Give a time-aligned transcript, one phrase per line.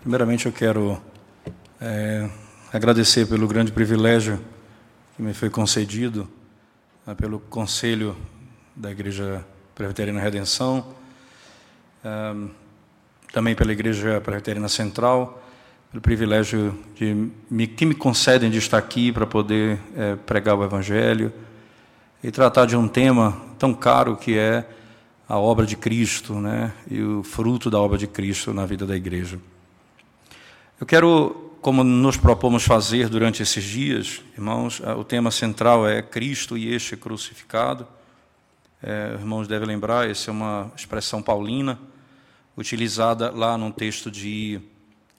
[0.00, 0.98] Primeiramente, eu quero
[1.78, 2.30] é,
[2.72, 4.42] agradecer pelo grande privilégio
[5.14, 6.26] que me foi concedido
[7.06, 8.16] né, pelo Conselho
[8.74, 9.44] da Igreja
[9.74, 10.94] Presbiteriana Redenção,
[12.02, 12.34] é,
[13.34, 15.42] também pela Igreja Presbiteriana Central,
[15.90, 20.62] pelo privilégio de me, que me concedem de estar aqui para poder é, pregar o
[20.62, 21.32] Evangelho
[22.22, 24.68] e tratar de um tema tão caro que é
[25.26, 28.96] a obra de Cristo, né, e o fruto da obra de Cristo na vida da
[28.96, 29.38] igreja.
[30.80, 36.56] Eu quero, como nos propomos fazer durante esses dias, irmãos, o tema central é Cristo
[36.56, 37.86] e este crucificado.
[38.82, 41.78] É, irmãos devem lembrar, essa é uma expressão paulina,
[42.56, 44.60] utilizada lá num texto de,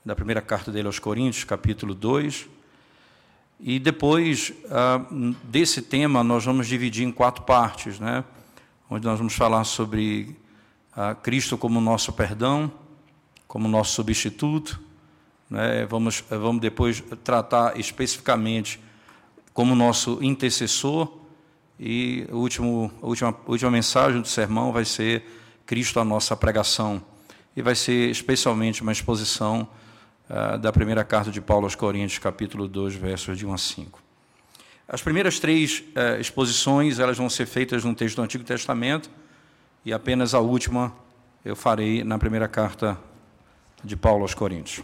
[0.09, 2.47] da primeira carta dele aos Coríntios, capítulo 2.
[3.59, 5.05] E depois ah,
[5.43, 8.23] desse tema, nós vamos dividir em quatro partes, né?
[8.89, 10.35] onde nós vamos falar sobre
[10.95, 12.71] ah, Cristo como nosso perdão,
[13.47, 14.81] como nosso substituto.
[15.47, 15.85] Né?
[15.85, 18.79] Vamos, vamos depois tratar especificamente
[19.53, 21.07] como nosso intercessor.
[21.79, 25.23] E o último, a, última, a última mensagem do sermão vai ser
[25.67, 26.99] Cristo a nossa pregação.
[27.55, 29.67] E vai ser especialmente uma exposição
[30.29, 33.99] ah, da primeira carta de Paulo aos Coríntios, capítulo 2, versos de 1 a 5.
[34.87, 39.09] As primeiras três eh, exposições elas vão ser feitas no texto do Antigo Testamento
[39.83, 40.95] e apenas a última
[41.43, 42.95] eu farei na primeira carta
[43.83, 44.83] de Paulo aos Coríntios.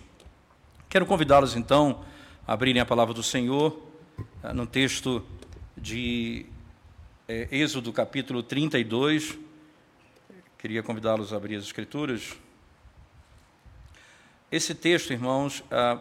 [0.89, 2.03] Quero convidá-los então
[2.47, 3.79] a abrirem a palavra do Senhor
[4.43, 5.23] eh, no texto
[5.77, 6.47] de
[7.27, 9.37] eh, Êxodo capítulo 32.
[10.57, 12.35] Queria convidá-los a abrir as Escrituras.
[14.55, 15.99] Esse texto, irmãos, ah,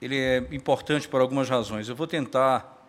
[0.00, 1.86] ele é importante por algumas razões.
[1.90, 2.88] Eu vou tentar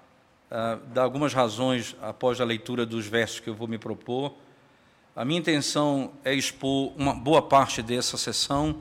[0.49, 4.33] uh, dar algumas razões após a leitura dos versos que eu vou me propor.
[5.13, 8.77] A minha intenção é expor uma boa parte dessa sessão,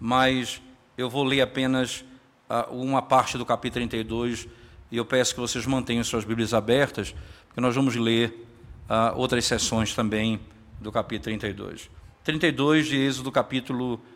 [0.00, 0.60] mas
[0.98, 2.04] eu vou ler apenas
[2.50, 4.48] uh, uma parte do capítulo 32
[4.90, 7.14] e eu peço que vocês mantenham suas Bíblias abertas,
[7.46, 8.48] porque nós vamos ler
[8.90, 10.40] uh, outras sessões também
[10.80, 11.88] do capítulo 32.
[12.24, 14.13] 32 de Êxodo, capítulo 32,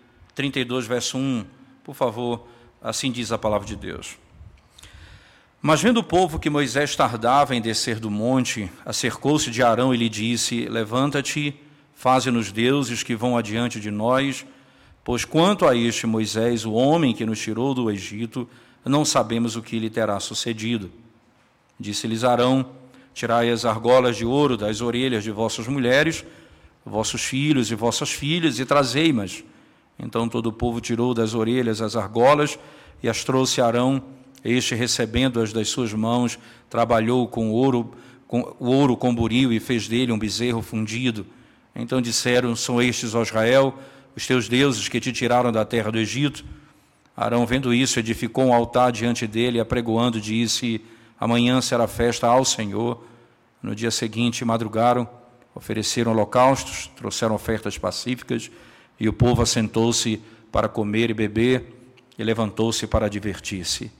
[0.86, 1.44] verso 1.
[1.82, 2.46] Por favor,
[2.82, 4.18] assim diz a palavra de Deus.
[5.60, 9.96] Mas vendo o povo que Moisés tardava em descer do monte, acercou-se de Arão e
[9.96, 11.54] lhe disse: Levanta-te,
[11.94, 14.46] faze-nos deuses que vão adiante de nós,
[15.02, 18.48] pois quanto a este Moisés, o homem que nos tirou do Egito,
[18.84, 20.92] não sabemos o que lhe terá sucedido.
[21.78, 22.64] Disse-lhes Arão:
[23.12, 26.24] Tirai as argolas de ouro das orelhas de vossas mulheres,
[26.86, 29.42] vossos filhos e vossas filhas, e trazei-mas.
[29.98, 32.58] Então todo o povo tirou das orelhas as argolas
[33.02, 34.02] e as trouxe a Arão
[34.44, 36.38] este, recebendo-as das suas mãos,
[36.70, 37.92] trabalhou com ouro,
[38.26, 41.26] com o ouro com buril e fez dele um bezerro fundido.
[41.74, 43.74] Então disseram: São estes, ó Israel,
[44.16, 46.44] os teus deuses que te tiraram da terra do Egito.
[47.16, 50.80] Arão, vendo isso, edificou um altar diante dele, apregoando, disse:
[51.18, 53.04] Amanhã será festa ao Senhor.
[53.60, 55.08] No dia seguinte, madrugaram,
[55.52, 58.50] ofereceram holocaustos, trouxeram ofertas pacíficas,
[58.98, 60.20] e o povo assentou-se
[60.50, 61.74] para comer e beber,
[62.18, 63.92] e levantou-se para divertir-se.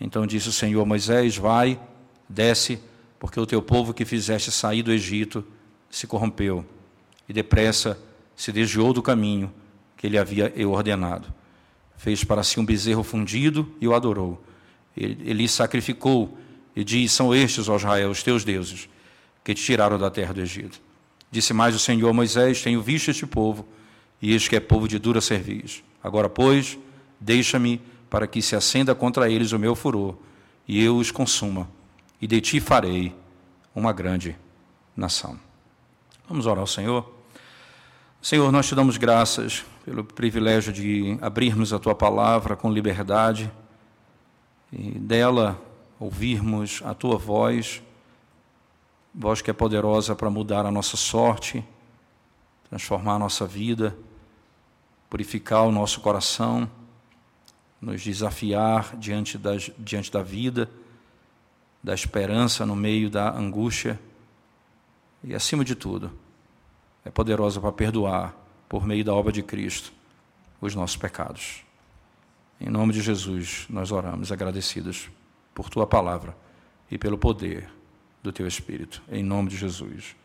[0.00, 1.80] Então disse o Senhor Moisés: Vai,
[2.28, 2.78] desce,
[3.18, 5.44] porque o teu povo que fizeste sair do Egito
[5.90, 6.64] se corrompeu
[7.28, 7.98] e depressa
[8.34, 9.52] se desviou do caminho
[9.96, 11.32] que ele havia eu ordenado.
[11.96, 14.44] Fez para si um bezerro fundido e o adorou.
[14.94, 16.38] Ele, sacrificou
[16.74, 18.88] e diz: São estes, ó Israel, os teus deuses,
[19.42, 20.80] que te tiraram da terra do Egito.
[21.30, 23.66] Disse mais o Senhor Moisés: Tenho visto este povo,
[24.20, 25.82] e este que é povo de dura cerviz.
[26.02, 26.78] Agora, pois,
[27.20, 30.16] deixa-me para que se acenda contra eles o meu furor,
[30.66, 31.68] e eu os consuma,
[32.20, 33.14] e de ti farei
[33.74, 34.36] uma grande
[34.96, 35.38] nação.
[36.28, 37.12] Vamos orar ao Senhor.
[38.22, 43.52] Senhor, nós te damos graças pelo privilégio de abrirmos a tua palavra com liberdade
[44.72, 45.60] e dela
[46.00, 47.82] ouvirmos a tua voz,
[49.14, 51.64] voz que é poderosa para mudar a nossa sorte,
[52.68, 53.96] transformar a nossa vida,
[55.08, 56.70] purificar o nosso coração
[57.80, 60.70] nos desafiar diante, das, diante da vida,
[61.82, 64.00] da esperança no meio da angústia
[65.22, 66.10] e, acima de tudo,
[67.04, 68.34] é poderosa para perdoar,
[68.68, 69.92] por meio da obra de Cristo,
[70.60, 71.64] os nossos pecados.
[72.60, 75.08] Em nome de Jesus, nós oramos agradecidos
[75.54, 76.36] por tua palavra
[76.90, 77.70] e pelo poder
[78.22, 79.02] do teu Espírito.
[79.08, 80.16] Em nome de Jesus.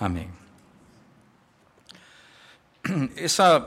[0.00, 0.30] Amém.
[3.16, 3.60] Essa,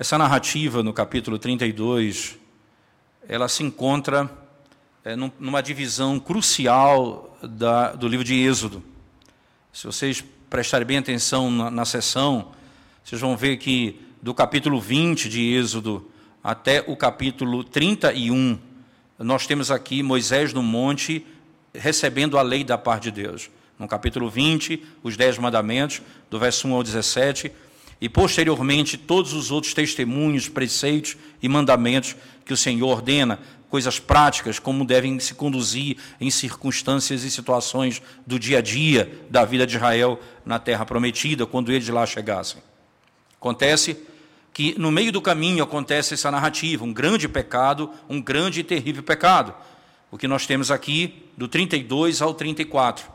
[0.00, 2.38] essa narrativa no capítulo 32
[3.28, 4.30] ela se encontra
[5.04, 8.82] é, numa divisão crucial da, do livro de Êxodo.
[9.70, 12.50] Se vocês prestarem bem atenção na, na sessão,
[13.04, 16.10] vocês vão ver que do capítulo 20 de Êxodo
[16.42, 18.58] até o capítulo 31,
[19.18, 21.26] nós temos aqui Moisés no monte
[21.74, 23.50] recebendo a lei da parte de Deus.
[23.78, 26.00] No capítulo 20, os Dez Mandamentos,
[26.30, 27.52] do verso 1 ao 17,
[28.00, 33.38] e posteriormente todos os outros testemunhos, preceitos e mandamentos que o Senhor ordena,
[33.68, 39.44] coisas práticas, como devem se conduzir em circunstâncias e situações do dia a dia da
[39.44, 42.60] vida de Israel na terra prometida, quando eles lá chegassem.
[43.38, 43.96] Acontece
[44.52, 49.02] que no meio do caminho acontece essa narrativa, um grande pecado, um grande e terrível
[49.02, 49.54] pecado.
[50.10, 53.06] O que nós temos aqui do 32 ao 34.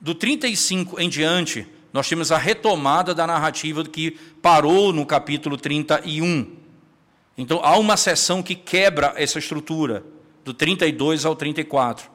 [0.00, 6.44] Do 35 em diante, nós temos a retomada da narrativa que parou no capítulo 31.
[7.38, 10.04] Então há uma seção que quebra essa estrutura,
[10.44, 12.10] do 32 ao 34.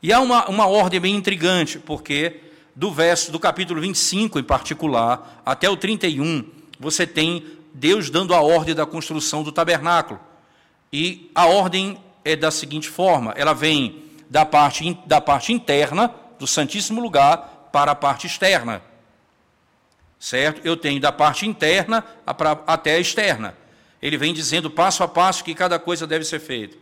[0.00, 2.42] E há uma, uma ordem bem intrigante, porque
[2.76, 6.44] do verso do capítulo 25 em particular até o 31,
[6.78, 7.44] você tem
[7.74, 10.20] Deus dando a ordem da construção do tabernáculo.
[10.92, 14.00] E a ordem é da seguinte forma: ela vem
[14.30, 18.80] da parte, da parte interna do Santíssimo Lugar para a parte externa
[20.18, 20.60] certo?
[20.64, 22.04] Eu tenho da parte interna
[22.66, 23.54] até a externa.
[24.00, 26.76] Ele vem dizendo passo a passo que cada coisa deve ser feita.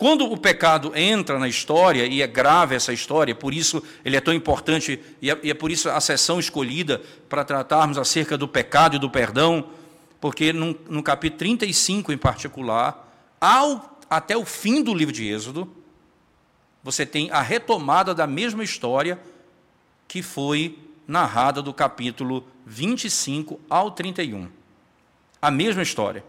[0.00, 4.20] Quando o pecado entra na história, e é grave essa história, por isso ele é
[4.20, 8.48] tão importante, e é, e é por isso a sessão escolhida para tratarmos acerca do
[8.48, 9.68] pecado e do perdão,
[10.18, 13.08] porque no, no capítulo 35 em particular,
[13.38, 15.70] ao, até o fim do livro de Êxodo,
[16.82, 19.18] você tem a retomada da mesma história
[20.08, 24.48] que foi narrada do capítulo 25 ao 31.
[25.42, 26.24] A mesma história.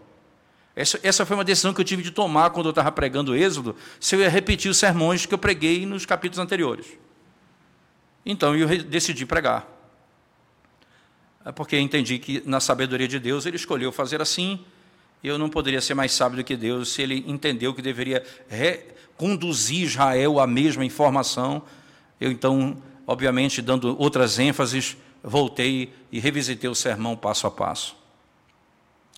[0.74, 3.36] Essa, essa foi uma decisão que eu tive de tomar quando eu estava pregando o
[3.36, 6.86] Êxodo, se eu ia repetir os sermões que eu preguei nos capítulos anteriores.
[8.26, 9.68] Então eu decidi pregar.
[11.44, 14.64] É porque entendi que, na sabedoria de Deus, ele escolheu fazer assim,
[15.22, 18.24] e eu não poderia ser mais sábio do que Deus se ele entendeu que deveria
[19.16, 21.62] conduzir Israel à mesma informação.
[22.20, 27.96] Eu então obviamente dando outras ênfases, voltei e revisitei o sermão passo a passo.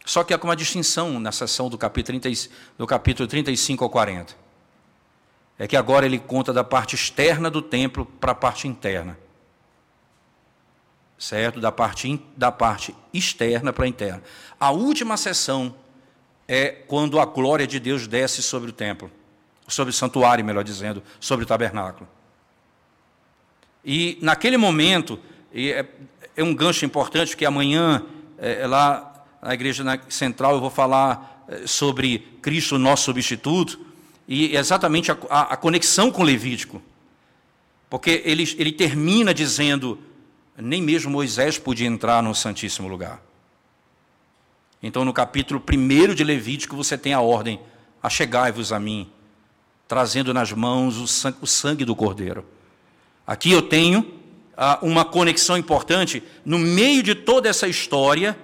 [0.04, 4.36] Só que há uma distinção na sessão do capítulo, 30, do capítulo 35 ao 40.
[5.58, 9.18] É que agora ele conta da parte externa do templo para a parte interna.
[11.16, 11.58] Certo?
[11.58, 14.22] Da parte, da parte externa para a interna.
[14.60, 15.74] A última sessão
[16.46, 19.10] é quando a glória de Deus desce sobre o templo,
[19.66, 22.06] sobre o santuário, melhor dizendo, sobre o tabernáculo.
[23.82, 25.18] E naquele momento,
[25.54, 25.86] é,
[26.36, 28.04] é, um gancho importante, porque amanhã,
[28.38, 33.78] é, é lá na igreja central, eu vou falar é, sobre Cristo, nosso substituto,
[34.26, 36.82] e exatamente a, a, a conexão com Levítico.
[37.88, 39.98] Porque ele, ele termina dizendo:
[40.58, 43.22] nem mesmo Moisés podia entrar no Santíssimo Lugar.
[44.82, 47.60] Então, no capítulo 1 de Levítico, você tem a ordem:
[48.02, 49.08] achegai-vos a mim,
[49.86, 52.44] trazendo nas mãos o sangue, o sangue do cordeiro.
[53.24, 54.23] Aqui eu tenho
[54.82, 56.22] uma conexão importante.
[56.44, 58.38] No meio de toda essa história,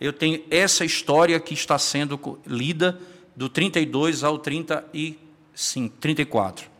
[0.00, 2.98] eu tenho essa história que está sendo lida
[3.36, 6.70] do 32 ao 35, 34.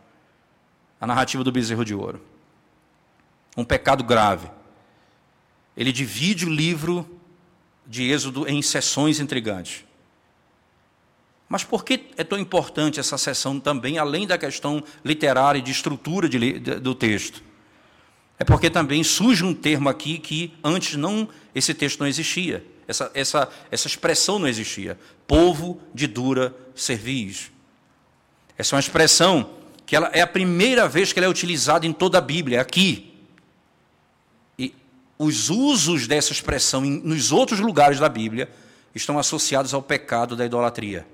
[0.99, 2.21] A narrativa do bezerro de ouro.
[3.55, 4.49] Um pecado grave.
[5.75, 7.07] Ele divide o livro
[7.85, 9.85] de Êxodo em sessões intrigantes.
[11.47, 15.71] Mas por que é tão importante essa sessão também, além da questão literária e de
[15.71, 17.43] estrutura de, de, do texto?
[18.41, 22.65] É porque também surge um termo aqui que antes não esse texto não existia.
[22.87, 24.97] Essa, essa, essa expressão não existia.
[25.27, 27.51] Povo de dura cerviz.
[28.57, 29.47] Essa é uma expressão
[29.85, 33.13] que ela é a primeira vez que ela é utilizada em toda a Bíblia, aqui.
[34.57, 34.73] E
[35.19, 38.49] os usos dessa expressão em, nos outros lugares da Bíblia
[38.95, 41.05] estão associados ao pecado da idolatria.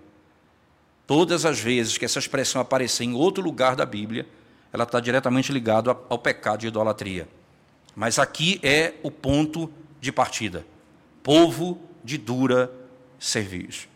[1.06, 4.26] Todas as vezes que essa expressão aparecer em outro lugar da Bíblia,
[4.72, 7.28] ela está diretamente ligada ao pecado de idolatria.
[7.96, 10.66] Mas aqui é o ponto de partida.
[11.24, 12.72] Povo de dura
[13.20, 13.88] serviço.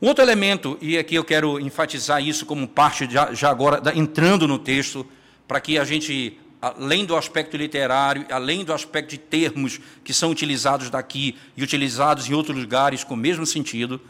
[0.00, 4.46] Um outro elemento, e aqui eu quero enfatizar isso como parte, já, já agora, entrando
[4.46, 5.04] no texto,
[5.46, 10.30] para que a gente, além do aspecto literário, além do aspecto de termos que são
[10.30, 14.00] utilizados daqui e utilizados em outros lugares com o mesmo sentido,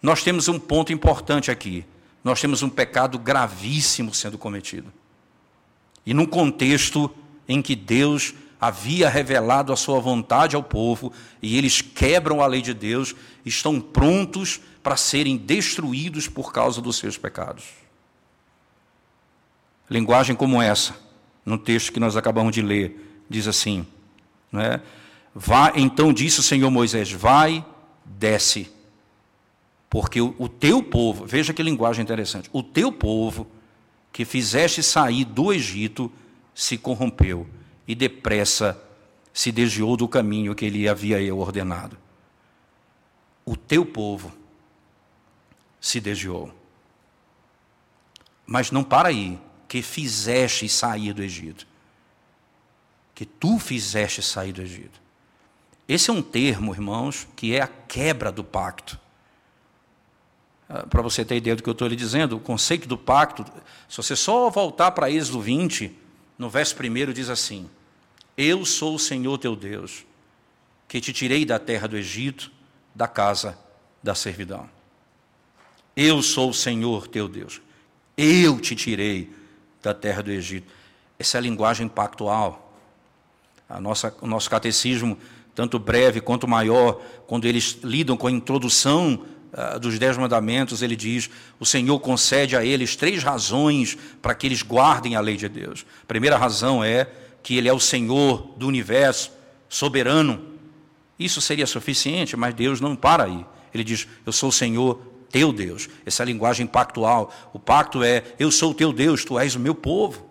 [0.00, 1.84] nós temos um ponto importante aqui.
[2.22, 4.92] Nós temos um pecado gravíssimo sendo cometido.
[6.04, 7.10] E num contexto
[7.48, 12.60] em que Deus havia revelado a sua vontade ao povo e eles quebram a lei
[12.60, 17.64] de Deus, estão prontos para serem destruídos por causa dos seus pecados.
[19.88, 20.94] Linguagem como essa,
[21.44, 23.86] no texto que nós acabamos de ler, diz assim:
[24.52, 24.80] né?
[25.34, 27.64] Vai, então disse o Senhor Moisés: Vai,
[28.04, 28.70] desce,
[29.90, 33.48] porque o, teu povo, veja que linguagem interessante, o teu povo
[34.12, 36.10] que fizeste sair do Egito
[36.54, 37.44] se corrompeu
[37.88, 38.80] e depressa
[39.32, 41.98] se desviou do caminho que ele havia eu ordenado.
[43.44, 44.32] O teu povo
[45.80, 46.52] se desviou.
[48.46, 51.66] Mas não para aí, que fizeste sair do Egito.
[53.14, 55.00] Que tu fizeste sair do Egito.
[55.88, 58.98] Esse é um termo, irmãos, que é a quebra do pacto.
[60.72, 63.44] Ah, para você ter ideia do que eu estou lhe dizendo, o conceito do pacto,
[63.88, 65.90] se você só voltar para Êxodo 20,
[66.38, 67.68] no verso 1 diz assim:
[68.36, 70.06] Eu sou o Senhor teu Deus,
[70.86, 72.52] que te tirei da terra do Egito,
[72.94, 73.58] da casa
[74.00, 74.70] da servidão.
[75.96, 77.60] Eu sou o Senhor teu Deus.
[78.16, 79.28] Eu te tirei
[79.82, 80.72] da terra do Egito.
[81.18, 82.72] Essa é a linguagem pactual.
[83.68, 85.18] A nossa, o nosso catecismo,
[85.52, 90.96] tanto breve quanto maior, quando eles lidam com a introdução ah, dos Dez Mandamentos, ele
[90.96, 91.28] diz:
[91.58, 95.84] o Senhor concede a eles três razões para que eles guardem a lei de Deus.
[96.02, 97.08] A primeira razão é
[97.42, 99.32] que Ele é o Senhor do universo,
[99.68, 100.50] soberano.
[101.18, 103.44] Isso seria suficiente, mas Deus não para aí.
[103.72, 105.88] Ele diz: Eu sou o Senhor teu Deus.
[106.04, 107.32] Essa é a linguagem pactual.
[107.52, 110.28] O pacto é: Eu sou o teu Deus, tu és o meu povo.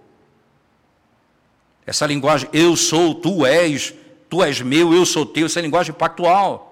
[1.86, 3.96] Essa linguagem, eu sou, tu és,
[4.30, 6.69] tu és meu, eu sou teu, essa é a linguagem pactual.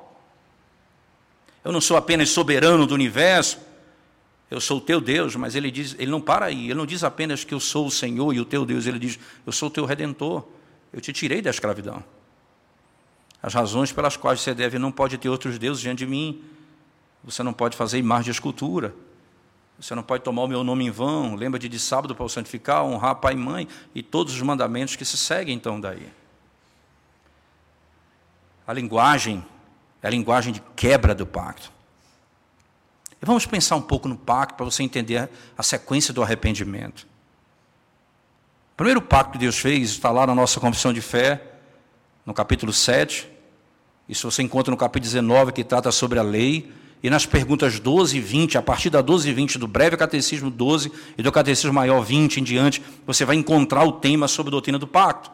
[1.68, 3.60] Eu não sou apenas soberano do universo,
[4.50, 7.04] eu sou o teu Deus, mas ele diz, ele não para aí, ele não diz
[7.04, 9.70] apenas que eu sou o Senhor e o teu Deus, ele diz, eu sou o
[9.70, 10.48] teu redentor,
[10.94, 12.02] eu te tirei da escravidão.
[13.44, 16.42] As razões pelas quais você deve não pode ter outros deuses diante de mim.
[17.22, 18.96] Você não pode fazer imagem de escultura.
[19.78, 21.36] Você não pode tomar o meu nome em vão.
[21.36, 24.96] Lembra de, de sábado para o santificar, honrar pai e mãe e todos os mandamentos
[24.96, 26.10] que se seguem então daí.
[28.66, 29.44] A linguagem
[30.08, 31.70] é a linguagem de quebra do pacto.
[33.22, 37.06] E vamos pensar um pouco no pacto para você entender a sequência do arrependimento.
[38.74, 41.44] O primeiro pacto que Deus fez está lá na nossa confissão de fé,
[42.26, 43.28] no capítulo 7.
[44.08, 46.72] Isso você encontra no capítulo 19, que trata sobre a lei.
[47.04, 50.50] E nas perguntas 12 e 20, a partir da 12 e 20 do breve catecismo
[50.50, 54.52] 12 e do catecismo maior 20 em diante, você vai encontrar o tema sobre a
[54.52, 55.30] doutrina do pacto.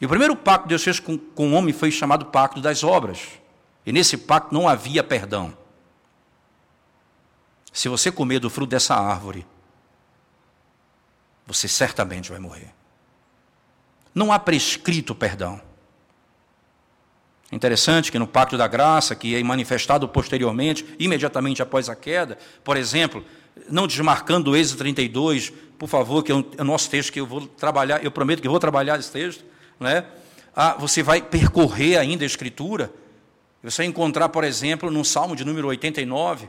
[0.00, 2.82] E o primeiro pacto que Deus fez com, com o homem foi chamado pacto das
[2.82, 3.20] obras.
[3.84, 5.56] E nesse pacto não havia perdão.
[7.72, 9.46] Se você comer do fruto dessa árvore,
[11.46, 12.72] você certamente vai morrer.
[14.14, 15.60] Não há prescrito perdão.
[17.52, 22.76] Interessante que no Pacto da Graça, que é manifestado posteriormente, imediatamente após a queda, por
[22.76, 23.24] exemplo,
[23.68, 27.26] não desmarcando o Êxodo 32, por favor, que é, é o nosso texto que eu
[27.26, 29.44] vou trabalhar, eu prometo que vou trabalhar esse texto,
[29.80, 30.06] né?
[30.54, 32.92] Ah, você vai percorrer ainda a Escritura,
[33.62, 36.48] você vai encontrar, por exemplo, no Salmo de número 89,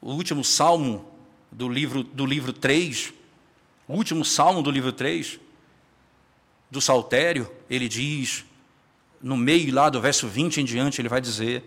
[0.00, 1.08] o último salmo
[1.50, 3.12] do livro, do livro 3,
[3.86, 5.38] o último salmo do livro 3,
[6.70, 8.44] do Saltério, ele diz,
[9.22, 11.64] no meio lá do verso 20 em diante, ele vai dizer: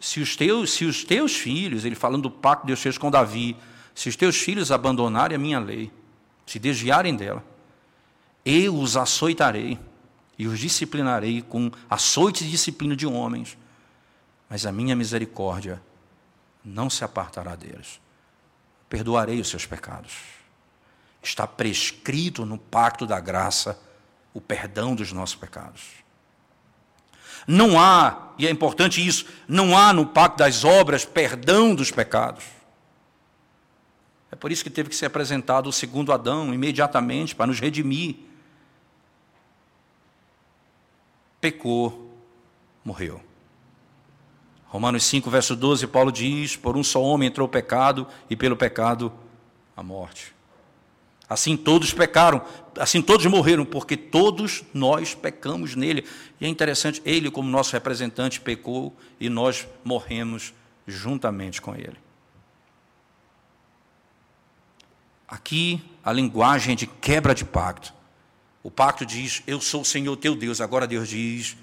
[0.00, 3.10] se os teus, se os teus filhos, ele falando do pacto que Deus fez com
[3.10, 3.56] Davi,
[3.94, 5.90] se os teus filhos abandonarem a minha lei,
[6.46, 7.44] se desviarem dela,
[8.46, 9.76] eu os açoitarei
[10.38, 13.58] e os disciplinarei com açoite e disciplina de homens,
[14.48, 15.82] mas a minha misericórdia
[16.64, 18.00] não se apartará deles.
[18.88, 20.12] Perdoarei os seus pecados.
[21.20, 23.76] Está prescrito no pacto da graça
[24.32, 25.82] o perdão dos nossos pecados.
[27.48, 32.44] Não há, e é importante isso, não há no pacto das obras perdão dos pecados.
[34.30, 38.26] É por isso que teve que ser apresentado o segundo Adão imediatamente para nos redimir
[41.46, 42.10] pecou,
[42.84, 43.20] morreu.
[44.66, 48.56] Romanos 5, verso 12, Paulo diz: Por um só homem entrou o pecado, e pelo
[48.56, 49.12] pecado
[49.76, 50.34] a morte.
[51.28, 52.42] Assim todos pecaram,
[52.76, 56.04] assim todos morreram, porque todos nós pecamos nele.
[56.40, 60.52] E é interessante, ele, como nosso representante, pecou e nós morremos
[60.84, 61.96] juntamente com ele.
[65.28, 67.95] Aqui a linguagem de quebra de pacto.
[68.66, 70.60] O pacto diz: Eu sou o Senhor teu Deus.
[70.60, 71.56] Agora Deus diz: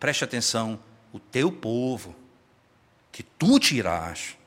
[0.00, 0.80] Preste atenção,
[1.12, 2.16] o teu povo,
[3.12, 4.38] que tu tirás.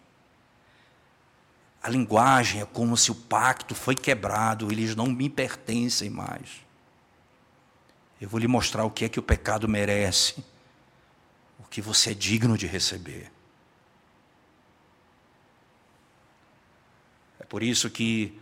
[1.83, 6.65] A linguagem é como se o pacto foi quebrado, eles não me pertencem mais.
[8.19, 10.43] Eu vou lhe mostrar o que é que o pecado merece,
[11.59, 13.31] o que você é digno de receber.
[17.39, 18.39] É por isso que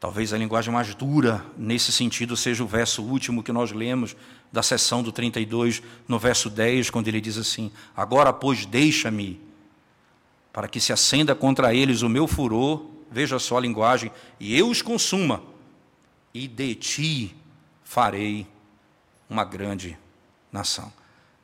[0.00, 4.14] talvez a linguagem mais dura nesse sentido seja o verso último que nós lemos
[4.52, 9.40] da sessão do 32, no verso 10, quando ele diz assim: Agora, pois, deixa-me,
[10.52, 14.68] para que se acenda contra eles o meu furor, veja só a linguagem, e eu
[14.68, 15.42] os consuma,
[16.32, 17.36] e de ti
[17.84, 18.46] farei
[19.28, 19.98] uma grande
[20.50, 20.92] nação.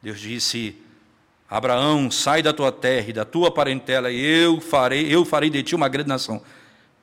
[0.02, 0.76] Deus disse:
[1.48, 5.62] Abraão, sai da tua terra e da tua parentela, e eu farei, eu farei de
[5.62, 6.42] ti uma grande nação.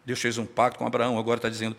[0.05, 1.75] Deus fez um pacto com Abraão, agora está dizendo: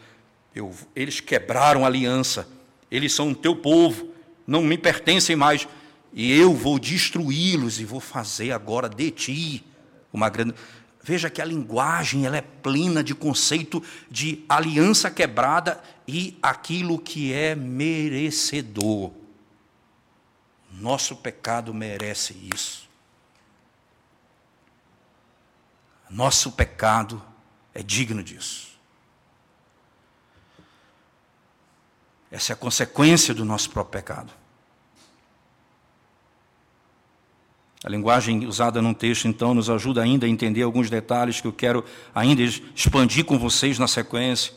[0.54, 2.48] eu, eles quebraram a aliança,
[2.90, 4.10] eles são o teu povo,
[4.46, 5.66] não me pertencem mais,
[6.12, 9.64] e eu vou destruí-los e vou fazer agora de ti
[10.12, 10.54] uma grande.
[11.02, 17.32] Veja que a linguagem ela é plena de conceito de aliança quebrada e aquilo que
[17.32, 19.10] é merecedor.
[20.70, 22.88] Nosso pecado merece isso.
[26.08, 27.22] Nosso pecado
[27.74, 28.72] é digno disso.
[32.30, 34.32] Essa é a consequência do nosso próprio pecado.
[37.84, 41.52] A linguagem usada num texto, então, nos ajuda ainda a entender alguns detalhes que eu
[41.52, 44.54] quero ainda expandir com vocês na sequência.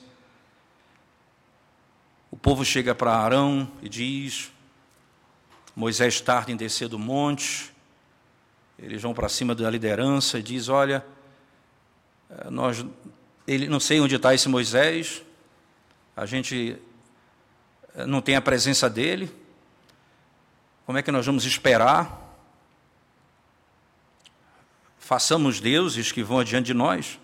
[2.30, 4.52] O povo chega para Arão e diz:
[5.76, 7.74] Moisés tarda em descer do monte.
[8.78, 11.04] Eles vão para cima da liderança e diz: Olha,
[12.50, 12.86] nós,
[13.48, 15.24] ele, não sei onde está esse Moisés.
[16.16, 16.78] A gente
[17.96, 19.32] eh, não tem a presença dele.
[20.86, 22.26] Como é que nós vamos esperar?
[25.06, 27.20] façamos deuses que vão adiante de nós.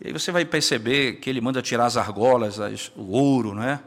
[0.00, 3.62] E aí você vai perceber que ele manda tirar as argolas, as, o ouro, não
[3.62, 3.78] é?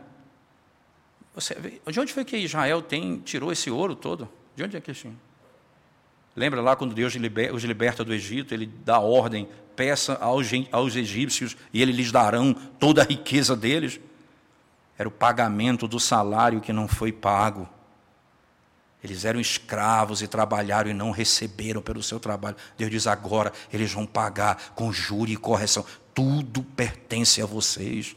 [1.34, 4.30] Você, de onde foi que Israel tem, tirou esse ouro todo?
[4.56, 5.16] De onde é que tinha?
[6.36, 7.14] Lembra lá quando Deus
[7.54, 13.02] os liberta do Egito, ele dá ordem, peça aos, egípcios e eles lhes darão toda
[13.02, 14.00] a riqueza deles?
[14.98, 17.68] Era o pagamento do salário que não foi pago.
[19.04, 22.56] Eles eram escravos e trabalharam e não receberam pelo seu trabalho.
[22.78, 25.84] Deus diz agora, eles vão pagar com júri e correção.
[26.14, 28.16] Tudo pertence a vocês.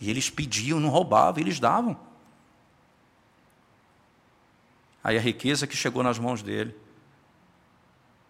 [0.00, 1.96] E eles pediam, não roubavam, eles davam.
[5.02, 6.74] Aí a riqueza que chegou nas mãos dele,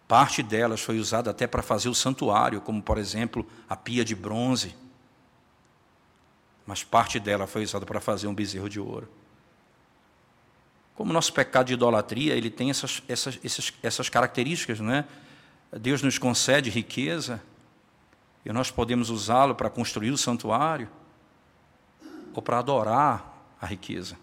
[0.07, 4.15] parte delas foi usada até para fazer o santuário, como por exemplo a pia de
[4.15, 4.75] bronze.
[6.65, 9.09] Mas parte dela foi usada para fazer um bezerro de ouro.
[10.95, 15.05] Como nosso pecado de idolatria, ele tem essas, essas, essas, essas características, não é?
[15.71, 17.41] Deus nos concede riqueza
[18.45, 20.89] e nós podemos usá-lo para construir o santuário
[22.33, 24.17] ou para adorar a riqueza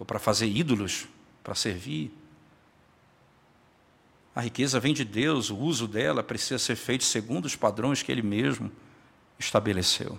[0.00, 1.06] ou para fazer ídolos,
[1.44, 2.10] para servir.
[4.40, 8.10] A riqueza vem de Deus, o uso dela precisa ser feito segundo os padrões que
[8.10, 8.72] Ele mesmo
[9.38, 10.18] estabeleceu.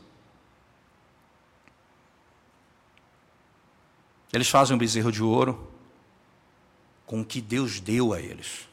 [4.32, 5.74] Eles fazem um bezerro de ouro
[7.04, 8.70] com o que Deus deu a eles.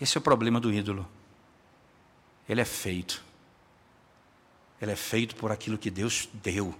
[0.00, 1.06] Esse é o problema do ídolo.
[2.48, 3.22] Ele é feito.
[4.80, 6.74] Ele é feito por aquilo que Deus deu.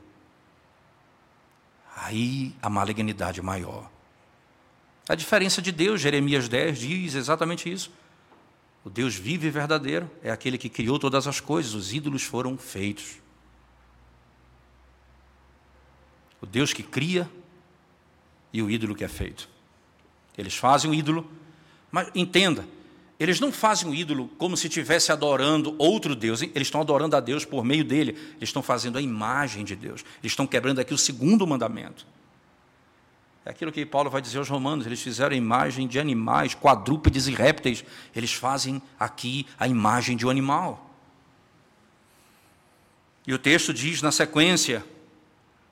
[1.94, 3.91] Aí a malignidade maior.
[5.08, 7.90] A diferença de Deus, Jeremias 10 diz exatamente isso.
[8.84, 12.56] O Deus vivo e verdadeiro é aquele que criou todas as coisas, os ídolos foram
[12.56, 13.22] feitos.
[16.42, 17.30] o Deus que cria
[18.52, 19.48] e o ídolo que é feito.
[20.36, 21.30] Eles fazem o ídolo,
[21.90, 22.66] mas entenda,
[23.18, 27.20] eles não fazem o ídolo como se estivesse adorando outro Deus, eles estão adorando a
[27.20, 30.92] Deus por meio dele, eles estão fazendo a imagem de Deus, eles estão quebrando aqui
[30.92, 32.04] o segundo mandamento.
[33.44, 37.26] É aquilo que Paulo vai dizer aos romanos, eles fizeram a imagem de animais, quadrúpedes
[37.26, 40.90] e répteis, eles fazem aqui a imagem de um animal.
[43.26, 44.84] E o texto diz na sequência,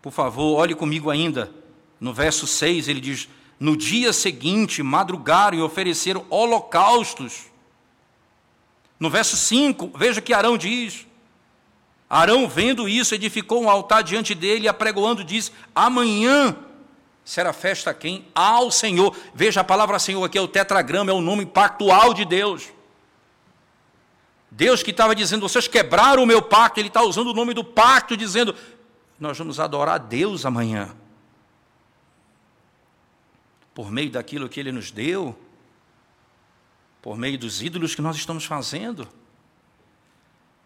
[0.02, 1.52] por favor, olhe comigo ainda.
[2.00, 3.28] No verso 6 ele diz:
[3.59, 7.46] No dia seguinte madrugaram e ofereceram holocaustos.
[8.98, 11.06] No verso 5, veja que Arão diz:
[12.09, 16.56] Arão, vendo isso, edificou um altar diante dele e apregoando, diz: Amanhã
[17.31, 18.27] será festa a quem?
[18.35, 19.16] Ao Senhor.
[19.33, 22.73] Veja a palavra Senhor aqui, é o tetragrama, é o nome pactual de Deus.
[24.51, 27.62] Deus que estava dizendo, vocês quebraram o meu pacto, ele está usando o nome do
[27.62, 28.53] pacto, dizendo,
[29.16, 30.93] nós vamos adorar a Deus amanhã.
[33.73, 35.38] Por meio daquilo que Ele nos deu,
[37.01, 39.07] por meio dos ídolos que nós estamos fazendo.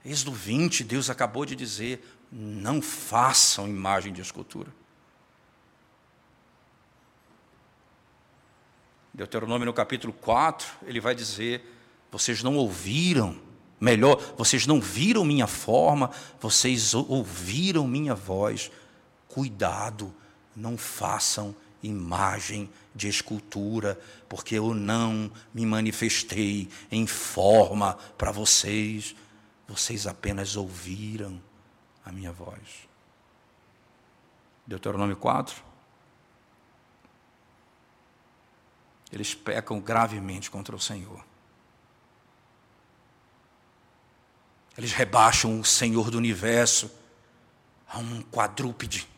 [0.02, 4.72] Êxodo 20, Deus acabou de dizer: não façam imagem de escultura.
[9.14, 11.64] Deuteronômio no capítulo 4, ele vai dizer:
[12.10, 13.40] vocês não ouviram,
[13.80, 18.72] melhor, vocês não viram minha forma, vocês ouviram minha voz.
[19.28, 20.12] Cuidado,
[20.54, 29.14] não façam imagem de escultura, porque eu não me manifestei em forma para vocês,
[29.68, 31.40] vocês apenas ouviram
[32.04, 32.88] a minha voz.
[34.66, 35.73] Deuteronômio 4.
[39.14, 41.24] Eles pecam gravemente contra o Senhor.
[44.76, 46.90] Eles rebaixam o Senhor do universo
[47.86, 49.08] a um quadrúpede.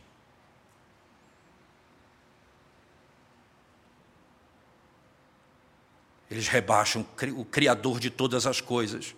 [6.30, 9.16] Eles rebaixam o Criador de todas as coisas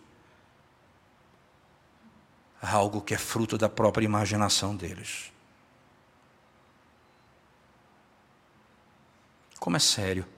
[2.62, 5.33] a algo que é fruto da própria imaginação deles.
[9.59, 10.38] Como é sério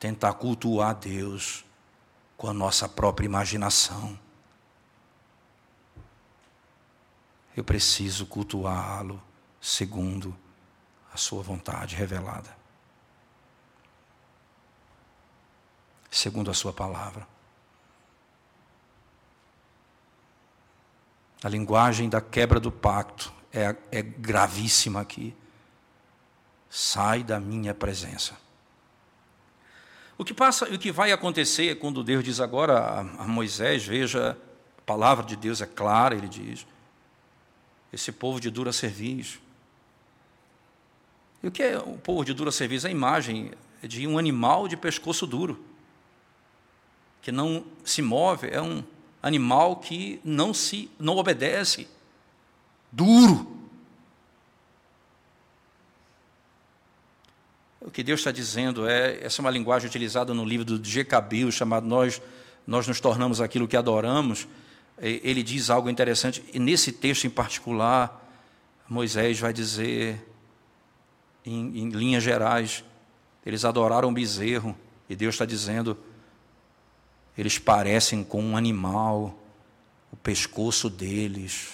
[0.00, 1.64] tentar cultuar Deus
[2.36, 4.18] com a nossa própria imaginação.
[7.56, 9.22] Eu preciso cultuá-lo
[9.60, 10.36] segundo
[11.12, 12.58] a sua vontade revelada.
[16.10, 17.26] segundo a Sua palavra.
[21.42, 25.34] A linguagem da quebra do pacto é, é gravíssima aqui.
[26.68, 28.36] Sai da minha presença.
[30.20, 34.36] O que passa, o que vai acontecer é quando Deus diz agora a, Moisés, veja,
[34.76, 36.66] a palavra de Deus é clara, ele diz:
[37.90, 39.40] esse povo de dura serviço.
[41.42, 42.86] E o que é o povo de dura serviço?
[42.86, 43.52] A imagem
[43.82, 45.58] de um animal de pescoço duro
[47.22, 48.84] que não se move, é um
[49.22, 51.88] animal que não se não obedece,
[52.92, 53.58] duro.
[57.80, 61.50] O que Deus está dizendo é, essa é uma linguagem utilizada no livro do Jecabil,
[61.50, 62.20] chamado Nós,
[62.66, 64.46] nós nos tornamos aquilo que adoramos.
[64.98, 68.28] Ele diz algo interessante, e nesse texto em particular,
[68.86, 70.22] Moisés vai dizer,
[71.44, 72.84] em, em linhas gerais,
[73.46, 74.76] eles adoraram o bezerro,
[75.08, 75.96] e Deus está dizendo,
[77.38, 79.38] eles parecem com um animal,
[80.12, 81.70] o pescoço deles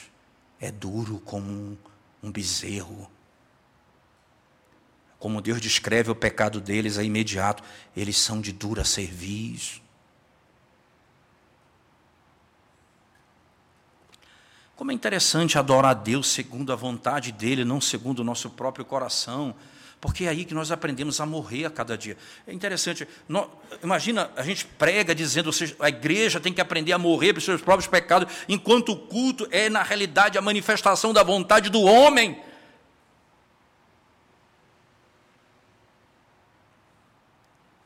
[0.61, 1.77] é duro como um,
[2.23, 3.11] um bezerro.
[5.27, 7.61] Como Deus descreve o pecado deles é imediato,
[7.97, 9.83] eles são de dura cerviz.
[14.77, 18.85] Como é interessante adorar a Deus segundo a vontade dEle, não segundo o nosso próprio
[18.85, 19.53] coração.
[20.01, 22.17] Porque é aí que nós aprendemos a morrer a cada dia.
[22.47, 23.09] É interessante.
[23.83, 27.61] imagina, a gente prega dizendo que a igreja tem que aprender a morrer pelos seus
[27.61, 32.46] próprios pecados, enquanto o culto é, na realidade, a manifestação da vontade do homem.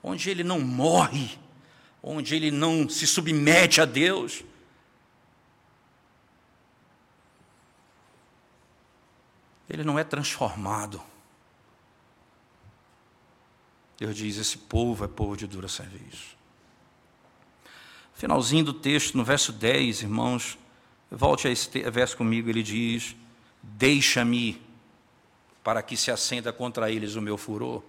[0.02, 1.38] Onde ele não morre,
[2.02, 4.42] onde ele não se submete a Deus.
[9.68, 11.00] Ele não é transformado.
[13.98, 16.36] Deus diz: esse povo é povo de dura serviço.
[18.14, 20.58] Finalzinho do texto, no verso 10, irmãos,
[21.10, 23.14] volte a esse verso comigo, ele diz:
[23.62, 24.60] Deixa-me
[25.62, 27.82] para que se acenda contra eles o meu furor.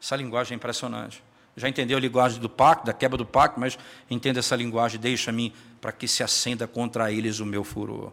[0.00, 1.22] Essa linguagem é impressionante.
[1.56, 5.52] Já entendeu a linguagem do pacto, da quebra do pacto, mas entenda essa linguagem: Deixa-me
[5.80, 8.12] para que se acenda contra eles o meu furor.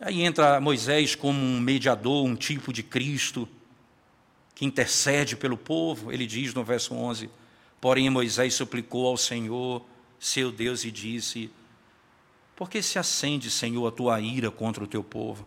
[0.00, 3.48] Aí entra Moisés como um mediador, um tipo de Cristo
[4.54, 7.30] que intercede pelo povo, ele diz no verso 11:
[7.80, 9.82] Porém, Moisés suplicou ao Senhor,
[10.18, 11.50] seu Deus, e disse:
[12.56, 15.46] Por que se acende, Senhor, a tua ira contra o teu povo?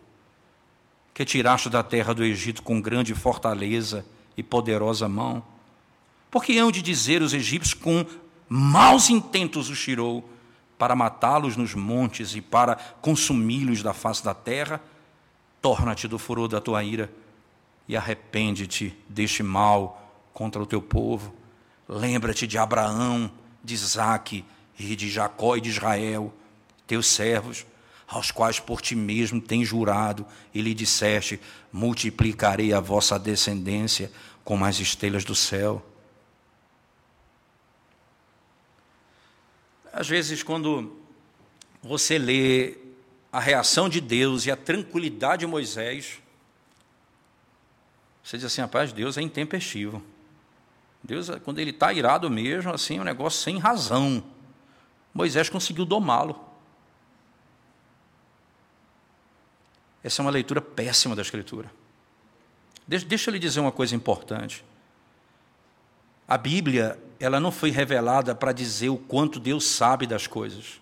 [1.14, 5.44] Que tiraste da terra do Egito com grande fortaleza e poderosa mão?
[6.30, 8.06] Porque hão de dizer os egípcios com
[8.50, 10.28] maus intentos os tirou,
[10.78, 14.82] para matá-los nos montes e para consumi-los da face da terra?
[15.62, 17.12] Torna-te do furor da tua ira
[17.88, 21.34] e arrepende-te deste mal contra o teu povo.
[21.88, 23.32] Lembra-te de Abraão,
[23.64, 24.44] de Isaque
[24.78, 26.34] e de Jacó e de Israel,
[26.88, 27.66] teus servos,
[28.08, 31.40] aos quais por ti mesmo tens jurado, e lhe disseste:
[31.72, 34.12] multiplicarei a vossa descendência
[34.44, 35.86] como as estrelas do céu.
[39.92, 40.98] Às vezes, quando
[41.82, 42.78] você lê
[43.32, 46.20] a reação de Deus e a tranquilidade de Moisés,
[48.24, 50.02] você diz assim, rapaz, Deus é intempestivo.
[51.04, 54.24] Deus, quando ele está irado mesmo, assim, é um negócio sem razão.
[55.14, 56.40] Moisés conseguiu domá-lo.
[60.04, 61.72] Essa é uma leitura péssima da Escritura.
[62.86, 64.64] Deixa, eu lhe dizer uma coisa importante.
[66.28, 70.82] A Bíblia, ela não foi revelada para dizer o quanto Deus sabe das coisas.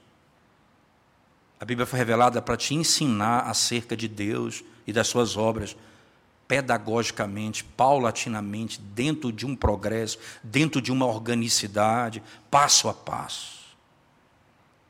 [1.59, 5.77] A Bíblia foi revelada para te ensinar acerca de Deus e das suas obras,
[6.47, 13.61] pedagogicamente, paulatinamente, dentro de um progresso, dentro de uma organicidade, passo a passo.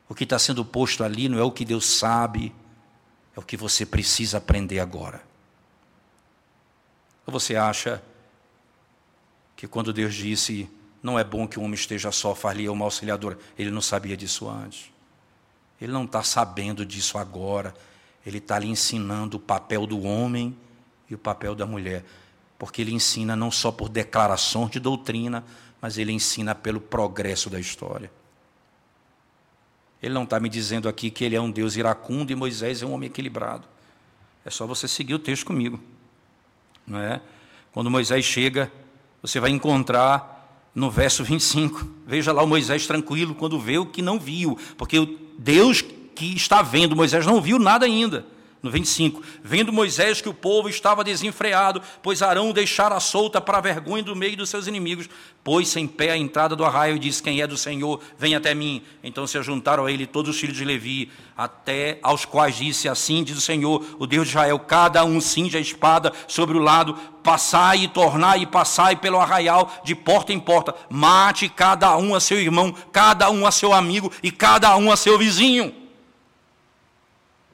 [0.08, 2.54] O que está sendo posto ali não é o que Deus sabe,
[3.36, 5.22] é o que você precisa aprender agora.
[7.26, 8.02] Ou você acha
[9.56, 10.68] que quando Deus disse,
[11.02, 14.48] não é bom que o homem esteja só, far-lhe uma auxiliadora, ele não sabia disso
[14.48, 14.90] antes?
[15.80, 17.74] Ele não está sabendo disso agora,
[18.24, 20.56] ele está lhe ensinando o papel do homem
[21.08, 22.04] e o papel da mulher.
[22.58, 25.44] Porque ele ensina não só por declarações de doutrina,
[25.80, 28.10] mas ele ensina pelo progresso da história.
[30.02, 32.86] Ele não está me dizendo aqui que ele é um Deus iracundo e Moisés é
[32.86, 33.64] um homem equilibrado.
[34.44, 35.78] É só você seguir o texto comigo.
[36.86, 37.20] Não é?
[37.72, 38.70] Quando Moisés chega,
[39.20, 41.86] você vai encontrar no verso 25.
[42.06, 46.60] Veja lá o Moisés tranquilo quando vê o que não viu, porque Deus que está
[46.60, 48.26] vendo, Moisés não viu nada ainda
[48.62, 49.20] no 25.
[49.42, 54.14] Vendo Moisés que o povo estava desenfreado, pois Arão deixara solta para a vergonha do
[54.14, 55.08] meio dos seus inimigos,
[55.42, 58.54] pôs-se em pé à entrada do arraio e disse: Quem é do Senhor, vem até
[58.54, 58.82] mim.
[59.02, 63.24] Então se ajuntaram a ele todos os filhos de Levi, até aos quais disse: Assim
[63.24, 66.94] diz o Senhor, o Deus de Israel: Cada um cinge a espada sobre o lado,
[67.24, 72.20] passai e tornai e passai pelo arraial de porta em porta, mate cada um a
[72.20, 75.81] seu irmão, cada um a seu amigo e cada um a seu vizinho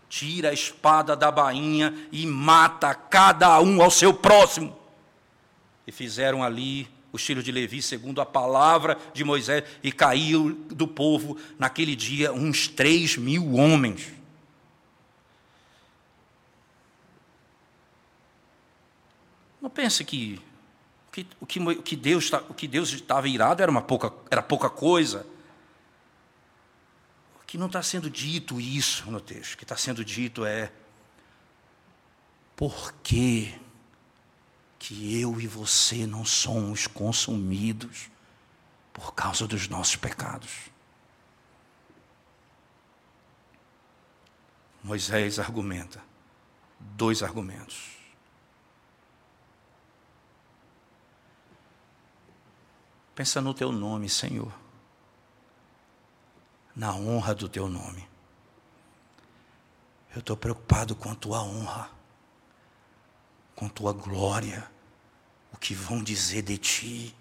[0.08, 4.76] tira a espada da bainha e mata cada um ao seu próximo.
[5.86, 10.86] E fizeram ali os filhos de Levi, segundo a palavra de Moisés, e caiu do
[10.86, 14.12] povo naquele dia uns três mil homens.
[19.60, 20.40] Não pense que,
[21.10, 25.26] que, o, que, Deus, o que Deus estava irado era, uma pouca, era pouca coisa
[27.48, 29.56] que não está sendo dito isso no texto.
[29.56, 30.70] Que está sendo dito é:
[32.54, 33.58] por que,
[34.78, 38.10] que eu e você não somos consumidos
[38.92, 40.70] por causa dos nossos pecados?
[44.84, 46.04] Moisés argumenta
[46.78, 47.96] dois argumentos.
[53.14, 54.67] Pensa no teu nome, Senhor
[56.78, 58.08] na honra do teu nome.
[60.14, 61.90] Eu estou preocupado com a tua honra,
[63.56, 64.70] com tua glória,
[65.52, 67.16] o que vão dizer de ti.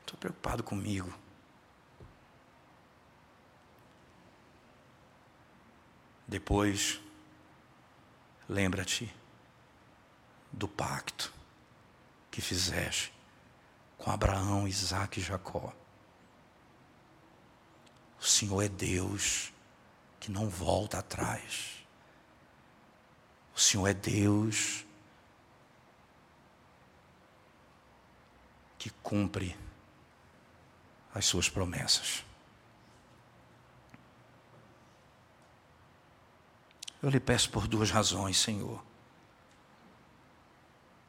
[0.00, 1.14] Estou preocupado comigo.
[6.26, 7.00] Depois,
[8.48, 9.14] lembra-te
[10.50, 11.32] do pacto
[12.28, 13.14] que fizeste
[13.96, 15.72] com Abraão, Isaac e Jacó.
[18.26, 19.52] O Senhor é Deus
[20.18, 21.86] que não volta atrás.
[23.54, 24.84] O Senhor é Deus
[28.76, 29.56] que cumpre
[31.14, 32.24] as suas promessas.
[37.00, 38.84] Eu lhe peço por duas razões, Senhor.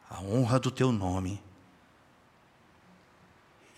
[0.07, 1.43] A honra do teu nome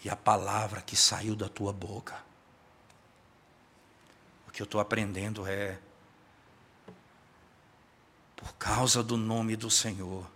[0.04, 2.28] e a palavra que saiu da tua boca
[4.50, 5.78] que eu estou aprendendo é,
[8.36, 10.30] por causa do nome do Senhor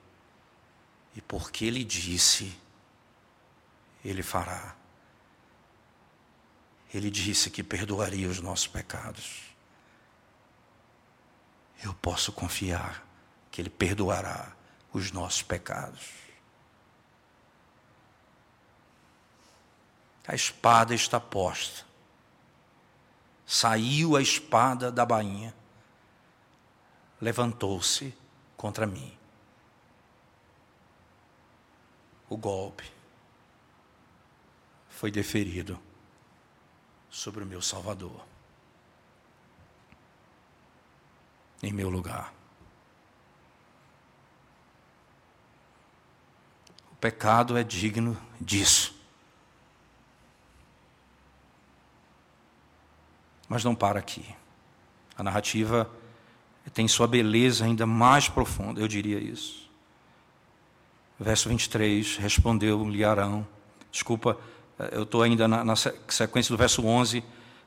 [1.15, 2.57] e porque Ele disse,
[4.03, 4.75] Ele fará.
[6.93, 9.41] Ele disse que perdoaria os nossos pecados.
[11.81, 13.05] Eu posso confiar
[13.51, 14.55] que Ele perdoará
[14.91, 16.09] os nossos pecados.
[20.27, 21.92] A espada está posta
[23.45, 25.53] Saiu a espada da bainha,
[27.19, 28.13] levantou-se
[28.55, 29.17] contra mim.
[32.29, 32.91] O golpe
[34.89, 35.79] foi deferido
[37.09, 38.25] sobre o meu Salvador,
[41.61, 42.33] em meu lugar.
[46.91, 48.92] O pecado é digno disso.
[53.53, 54.25] Mas não para aqui.
[55.15, 55.87] A narrativa
[56.73, 59.69] tem sua beleza ainda mais profunda, eu diria isso.
[61.19, 63.47] Verso 23, respondeu-lhe Arão.
[63.91, 64.39] Desculpa,
[64.91, 67.23] eu estou ainda na, na, sequência do verso 11,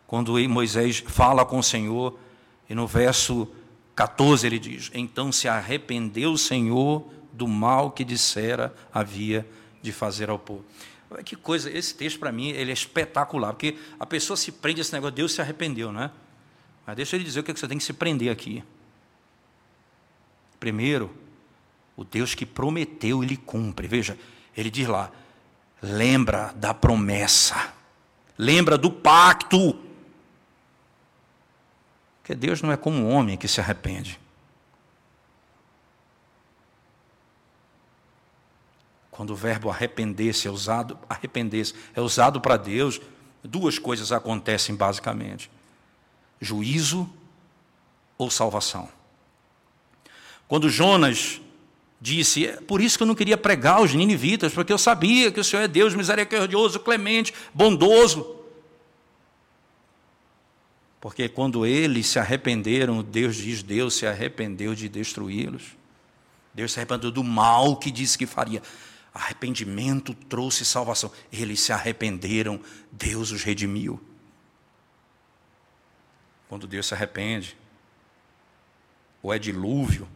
[0.09, 2.19] quando Moisés fala com o Senhor,
[2.69, 3.47] e no verso
[3.95, 9.49] 14 ele diz: Então se arrependeu o Senhor do mal que dissera havia
[9.81, 10.65] de fazer ao povo.
[11.25, 14.83] Que coisa, esse texto para mim ele é espetacular, porque a pessoa se prende a
[14.83, 16.11] esse negócio, Deus se arrependeu, não é?
[16.87, 18.63] Mas deixa ele dizer o que você tem que se prender aqui.
[20.59, 21.15] Primeiro,
[21.97, 23.87] o Deus que prometeu, ele cumpre.
[23.87, 24.19] Veja,
[24.57, 25.11] ele diz lá:
[25.81, 27.73] lembra da promessa,
[28.37, 29.81] lembra do pacto.
[32.19, 34.19] Porque Deus não é como um homem que se arrepende.
[39.17, 43.01] Quando o verbo arrepender-se é usado, arrepender-se é usado para Deus,
[43.43, 45.51] duas coisas acontecem basicamente:
[46.39, 47.09] juízo
[48.19, 48.91] ou salvação.
[50.47, 51.41] Quando Jonas
[51.99, 55.41] disse: é por isso que eu não queria pregar aos ninivitas, porque eu sabia que
[55.41, 58.37] o Senhor é Deus misericordioso, clemente, bondoso.
[61.01, 65.75] Porque quando eles se arrependeram, Deus diz: Deus se arrependeu de destruí-los.
[66.53, 68.63] Deus se arrependeu do mal que disse que faria.
[69.17, 71.11] Arrependimento trouxe salvação.
[71.33, 72.61] Eles se arrependeram,
[72.93, 73.99] Deus os redimiu.
[76.51, 77.57] Quando Deus se arrepende,
[79.23, 80.07] ou é dilúvio,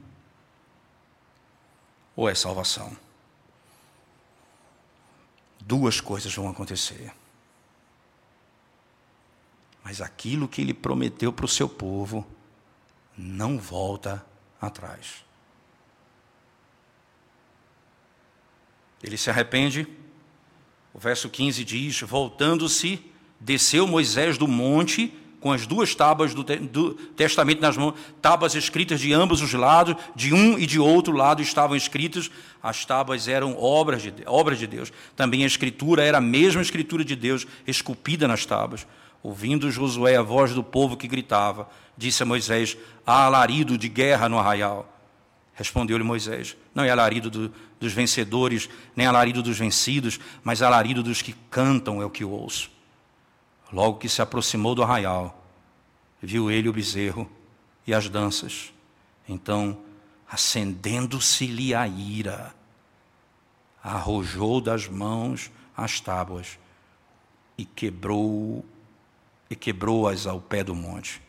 [2.14, 2.94] ou é salvação.
[5.58, 7.10] Duas coisas vão acontecer.
[9.82, 12.26] Mas aquilo que ele prometeu para o seu povo
[13.16, 14.24] não volta
[14.60, 15.24] atrás.
[19.02, 19.86] Ele se arrepende.
[20.92, 23.00] O verso 15 diz: Voltando-se,
[23.38, 29.00] desceu Moisés do monte com as duas tábuas do, do, testamento nas mãos, tábuas escritas
[29.00, 32.30] de ambos os lados, de um e de outro lado estavam escritas,
[32.62, 34.92] as tábuas eram obras de, obras de Deus.
[35.16, 38.86] Também a escritura era a mesma escritura de Deus, esculpida nas tábuas.
[39.22, 44.28] Ouvindo Josué a voz do povo que gritava, disse a Moisés: Há alarido de guerra
[44.28, 44.90] no arraial.
[45.54, 51.22] Respondeu-lhe Moisés: Não é alarido do, dos vencedores, nem alarido dos vencidos, mas alarido dos
[51.22, 52.70] que cantam é o que ouço.
[53.72, 55.42] Logo que se aproximou do arraial,
[56.20, 57.28] viu ele o bezerro
[57.86, 58.72] e as danças.
[59.26, 59.78] Então,
[60.28, 62.54] acendendo-se-lhe a ira,
[63.82, 66.58] arrojou das mãos as tábuas
[67.56, 68.64] e quebrou
[69.48, 71.22] e quebrou-as ao pé do monte.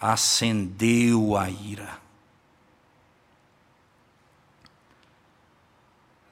[0.00, 2.07] Acendeu a ira.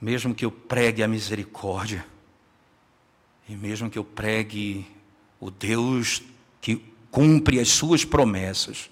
[0.00, 2.06] Mesmo que eu pregue a misericórdia,
[3.48, 4.86] e mesmo que eu pregue
[5.40, 6.22] o Deus
[6.60, 6.76] que
[7.10, 8.90] cumpre as suas promessas,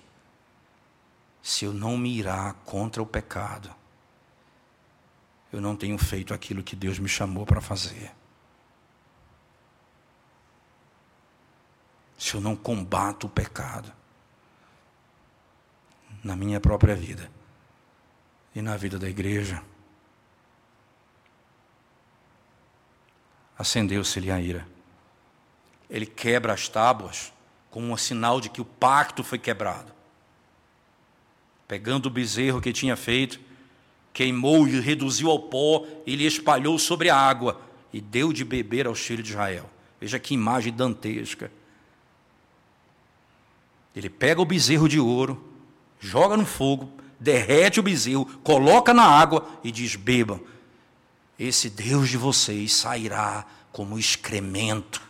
[1.43, 3.71] se eu não me irar contra o pecado,
[5.53, 8.13] eu não tenho feito aquilo que Deus me chamou para fazer.
[12.25, 13.93] se eu não combato o pecado
[16.23, 17.31] na minha própria vida
[18.55, 19.63] e na vida da igreja.
[23.59, 24.67] Acendeu-se-lhe a ira.
[25.89, 27.33] Ele quebra as tábuas
[27.71, 29.93] como um sinal de que o pacto foi quebrado.
[31.67, 33.41] Pegando o bezerro que tinha feito,
[34.13, 37.61] queimou e reduziu ao pó e lhe espalhou sobre a água
[37.93, 39.69] e deu de beber ao filho de Israel.
[40.01, 41.51] Veja que imagem dantesca.
[43.95, 45.43] Ele pega o bezerro de ouro,
[45.99, 50.41] joga no fogo, derrete o bezerro, coloca na água e diz: bebam.
[51.39, 55.03] Esse Deus de vocês sairá como excremento.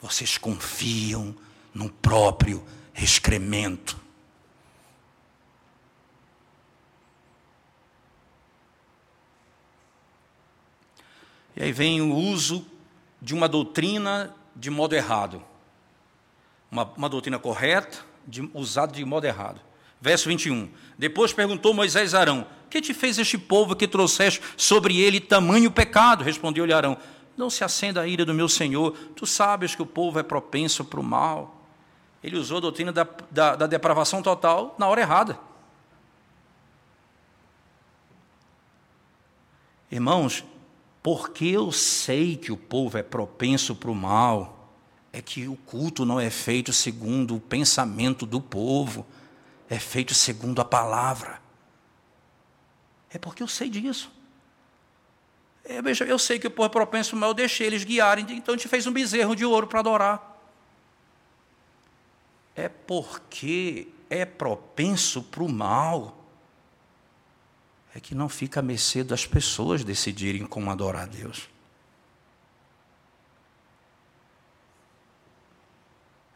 [0.00, 1.36] Vocês confiam
[1.72, 3.96] no próprio excremento.
[11.54, 12.66] E aí vem o uso
[13.20, 15.42] de uma doutrina de modo errado.
[16.70, 18.04] Uma, uma doutrina correta,
[18.54, 19.67] usada de modo errado.
[20.00, 20.68] Verso 21.
[20.96, 25.70] Depois perguntou Moisés a Arão: Que te fez este povo que trouxeste sobre ele tamanho
[25.70, 26.24] pecado?
[26.24, 26.96] Respondeu-lhe Arão:
[27.36, 28.92] Não se acenda a ira do meu senhor.
[29.16, 31.56] Tu sabes que o povo é propenso para o mal.
[32.22, 35.38] Ele usou a doutrina da, da, da depravação total na hora errada.
[39.90, 40.44] Irmãos,
[41.02, 44.74] porque eu sei que o povo é propenso para o mal,
[45.12, 49.06] é que o culto não é feito segundo o pensamento do povo,
[49.68, 51.40] é feito segundo a palavra.
[53.10, 54.10] É porque eu sei disso.
[55.64, 58.54] É, veja, eu sei que o povo é propenso mal, eu deixei eles guiarem, então
[58.54, 60.38] a gente fez um bezerro de ouro para adorar.
[62.56, 66.18] É porque é propenso para o mal
[67.94, 71.48] é que não fica a mercê das pessoas decidirem como adorar a Deus.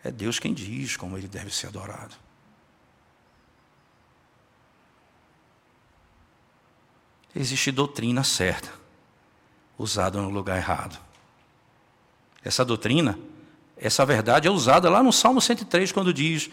[0.02, 2.16] É Deus quem diz como ele deve ser adorado.
[7.34, 8.70] Existe doutrina certa,
[9.78, 10.98] usada no lugar errado.
[12.44, 13.18] Essa doutrina,
[13.76, 16.50] essa verdade é usada lá no Salmo 103, quando diz: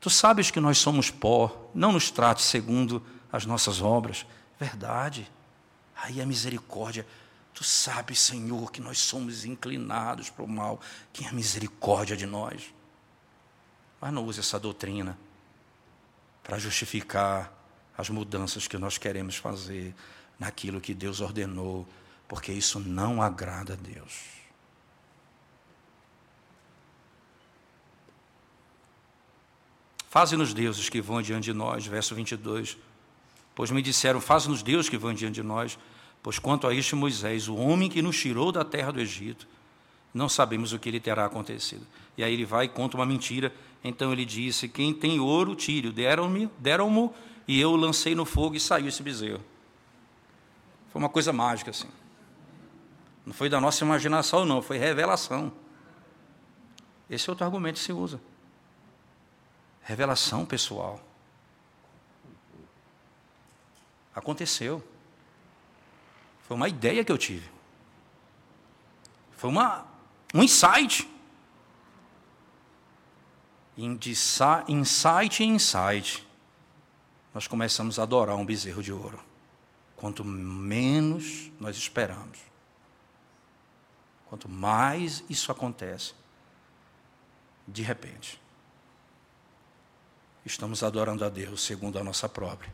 [0.00, 3.02] Tu sabes que nós somos pó, não nos trate segundo
[3.32, 4.26] as nossas obras.
[4.60, 5.30] Verdade.
[5.96, 7.06] Aí a misericórdia.
[7.54, 10.80] Tu sabes, Senhor, que nós somos inclinados para o mal.
[11.12, 12.74] Que é a misericórdia de nós.
[14.00, 15.18] Mas não use essa doutrina
[16.42, 17.50] para justificar
[17.96, 19.94] as mudanças que nós queremos fazer
[20.38, 21.86] naquilo que Deus ordenou,
[22.26, 24.34] porque isso não agrada a Deus.
[30.08, 32.78] Faze-nos deuses que vão diante de nós, verso 22.
[33.54, 35.78] Pois me disseram, faze-nos deuses que vão diante de nós,
[36.22, 39.46] pois quanto a este Moisés, o homem que nos tirou da terra do Egito,
[40.14, 41.84] não sabemos o que lhe terá acontecido.
[42.16, 43.52] E aí ele vai e conta uma mentira.
[43.82, 45.90] Então ele disse: Quem tem ouro, tire.
[45.90, 47.12] Deram-me, deram-mo,
[47.46, 49.44] e eu lancei no fogo e saiu esse bezerro.
[50.90, 51.88] Foi uma coisa mágica assim.
[53.26, 55.52] Não foi da nossa imaginação, não, foi revelação.
[57.08, 58.20] Esse é outro argumento que se usa.
[59.82, 61.00] Revelação pessoal.
[64.14, 64.82] Aconteceu.
[66.46, 67.50] Foi uma ideia que eu tive.
[69.36, 69.86] Foi uma,
[70.32, 71.08] um insight.
[73.76, 76.23] Insight em insight.
[77.34, 79.18] Nós começamos a adorar um bezerro de ouro.
[79.96, 82.38] Quanto menos nós esperamos.
[84.26, 86.14] Quanto mais isso acontece,
[87.66, 88.40] de repente,
[90.44, 92.72] estamos adorando a Deus segundo a nossa própria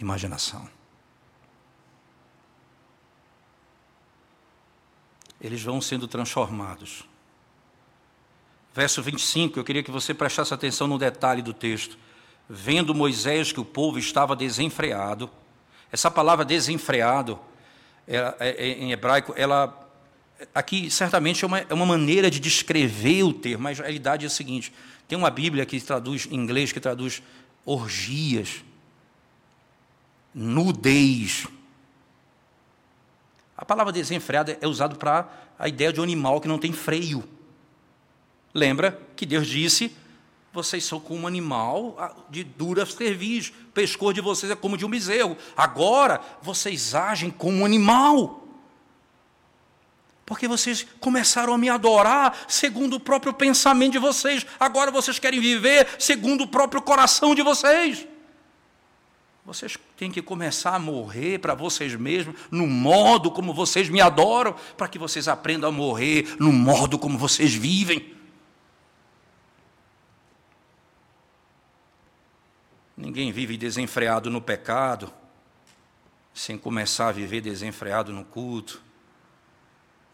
[0.00, 0.68] imaginação.
[5.40, 7.08] Eles vão sendo transformados.
[8.74, 11.98] Verso 25, eu queria que você prestasse atenção no detalhe do texto.
[12.48, 15.30] Vendo Moisés que o povo estava desenfreado,
[15.92, 17.38] essa palavra desenfreado,
[18.06, 19.86] é, é, em hebraico, ela
[20.54, 24.28] aqui certamente é uma, é uma maneira de descrever o termo, mas a realidade é
[24.28, 24.72] a seguinte:
[25.06, 27.22] tem uma Bíblia que traduz em inglês que traduz
[27.64, 28.64] orgias,
[30.34, 31.46] nudez.
[33.56, 35.28] A palavra desenfreada é usada para
[35.58, 37.28] a ideia de um animal que não tem freio.
[38.54, 39.94] Lembra que Deus disse:
[40.58, 44.84] vocês são como um animal de dura cerviz, o pescoço de vocês é como de
[44.84, 45.36] um bezerro.
[45.56, 48.44] Agora vocês agem como um animal
[50.26, 55.40] porque vocês começaram a me adorar segundo o próprio pensamento de vocês, agora vocês querem
[55.40, 58.06] viver segundo o próprio coração de vocês.
[59.46, 64.54] Vocês têm que começar a morrer para vocês mesmos, no modo como vocês me adoram,
[64.76, 68.17] para que vocês aprendam a morrer no modo como vocês vivem.
[72.98, 75.10] Ninguém vive desenfreado no pecado,
[76.34, 78.82] sem começar a viver desenfreado no culto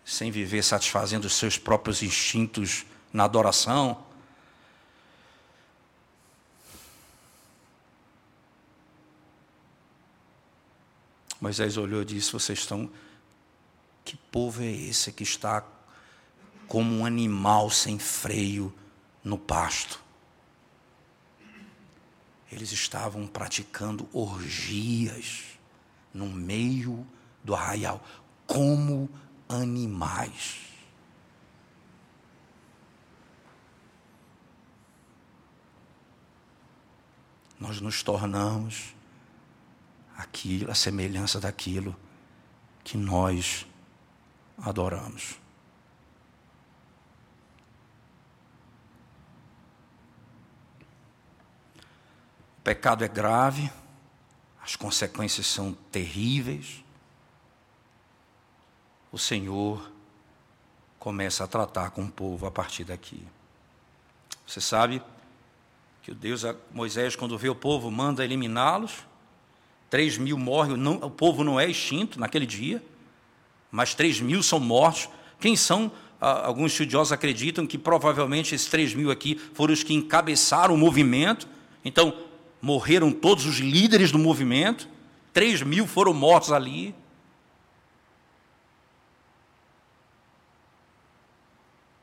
[0.04, 4.04] sem viver satisfazendo os seus próprios instintos na adoração.
[11.40, 12.90] Moisés olhou e disse: Vocês estão.
[14.04, 15.64] Que povo é esse que está
[16.68, 18.72] como um animal sem freio
[19.22, 20.03] no pasto?
[22.54, 25.58] Eles estavam praticando orgias
[26.12, 27.04] no meio
[27.42, 28.00] do arraial,
[28.46, 29.10] como
[29.48, 30.60] animais.
[37.58, 38.94] Nós nos tornamos
[40.16, 41.96] aquilo, a semelhança daquilo
[42.84, 43.66] que nós
[44.58, 45.43] adoramos.
[52.64, 53.70] Pecado é grave,
[54.62, 56.84] as consequências são terríveis
[59.14, 59.80] o Senhor
[60.98, 63.22] começa a tratar com o povo a partir daqui.
[64.44, 65.00] Você sabe
[66.02, 66.42] que o Deus,
[66.72, 69.04] Moisés, quando vê o povo, manda eliminá-los.
[69.88, 72.82] Três mil morrem, não, o povo não é extinto naquele dia,
[73.70, 75.08] mas três mil são mortos.
[75.38, 75.92] Quem são?
[76.20, 81.46] alguns estudiosos acreditam que provavelmente esses três mil aqui foram os que encabeçaram o movimento.
[81.84, 82.16] Então,
[82.64, 84.88] morreram todos os líderes do movimento.
[85.34, 86.94] Três mil foram mortos ali.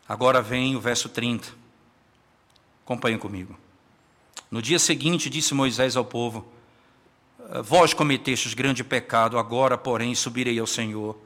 [0.08, 1.52] Agora vem o verso 30.
[2.86, 3.58] Acompanhem comigo.
[4.52, 6.46] No dia seguinte, disse Moisés ao povo:
[7.64, 11.18] Vós cometestes grande pecado, agora, porém, subirei ao Senhor,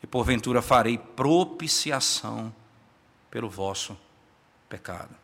[0.00, 2.54] e porventura farei propiciação
[3.28, 3.98] pelo vosso
[4.68, 5.21] pecado.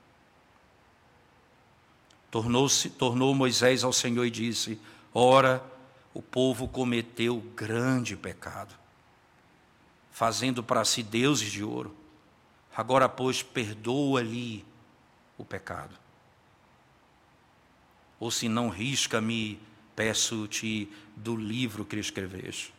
[2.31, 4.79] Tornou-se, tornou Moisés ao Senhor e disse:
[5.15, 5.63] Ora,
[6.13, 8.75] o povo cometeu grande pecado,
[10.11, 11.95] fazendo para si deuses de ouro.
[12.77, 14.65] Agora, pois, perdoa-lhe
[15.37, 15.95] o pecado.
[18.21, 19.61] Ou se não risca-me,
[19.97, 22.78] peço-te do livro que escreveste.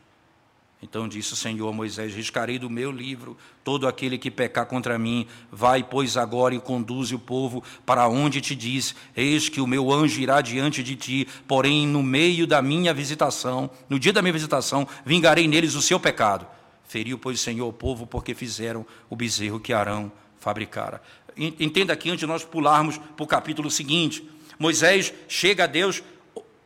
[0.81, 4.97] Então disse o Senhor a Moisés: Riscarei do meu livro todo aquele que pecar contra
[4.97, 5.27] mim.
[5.51, 9.91] Vai, pois, agora e conduze o povo para onde te disse: Eis que o meu
[9.91, 11.27] anjo irá diante de ti.
[11.47, 15.99] Porém, no meio da minha visitação, no dia da minha visitação, vingarei neles o seu
[15.99, 16.47] pecado.
[16.87, 21.01] Feriu, pois, o Senhor o povo, porque fizeram o bezerro que Arão fabricara.
[21.37, 24.27] Entenda aqui, antes de nós pularmos para o capítulo seguinte:
[24.57, 26.01] Moisés chega a Deus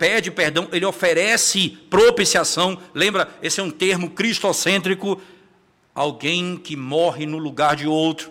[0.03, 2.77] pede perdão, ele oferece propiciação.
[2.93, 5.21] Lembra, esse é um termo cristocêntrico,
[5.95, 8.29] alguém que morre no lugar de outro.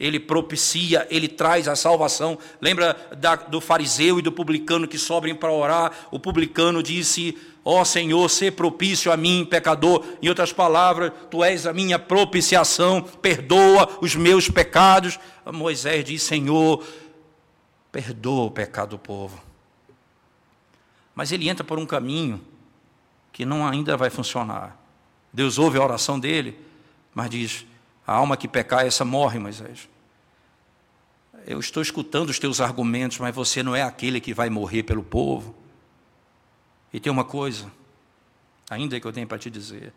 [0.00, 2.36] Ele propicia, ele traz a salvação.
[2.60, 5.92] Lembra da, do fariseu e do publicano que sobem para orar?
[6.10, 10.04] O publicano disse: Ó oh, Senhor, ser propício a mim, pecador.
[10.20, 15.20] Em outras palavras, tu és a minha propiciação, perdoa os meus pecados.
[15.52, 16.84] Moisés diz: Senhor,
[17.92, 19.45] perdoa o pecado do povo.
[21.16, 22.44] Mas ele entra por um caminho
[23.32, 24.76] que não ainda vai funcionar.
[25.32, 26.60] Deus ouve a oração dele,
[27.14, 27.66] mas diz:
[28.06, 29.88] a alma que pecar, essa morre, Moisés.
[31.46, 35.02] Eu estou escutando os teus argumentos, mas você não é aquele que vai morrer pelo
[35.02, 35.54] povo.
[36.92, 37.72] E tem uma coisa,
[38.68, 39.94] ainda que eu tenho para te dizer: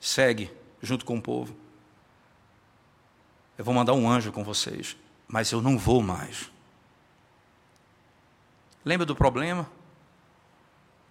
[0.00, 0.48] segue
[0.80, 1.56] junto com o povo.
[3.58, 4.96] Eu vou mandar um anjo com vocês,
[5.26, 6.50] mas eu não vou mais.
[8.84, 9.68] Lembra do problema?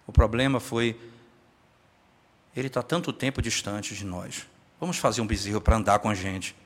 [0.06, 0.98] O problema foi,
[2.54, 4.46] ele está tanto tempo distante de nós.
[4.80, 6.56] Vamos fazer um bezerro para andar com a gente.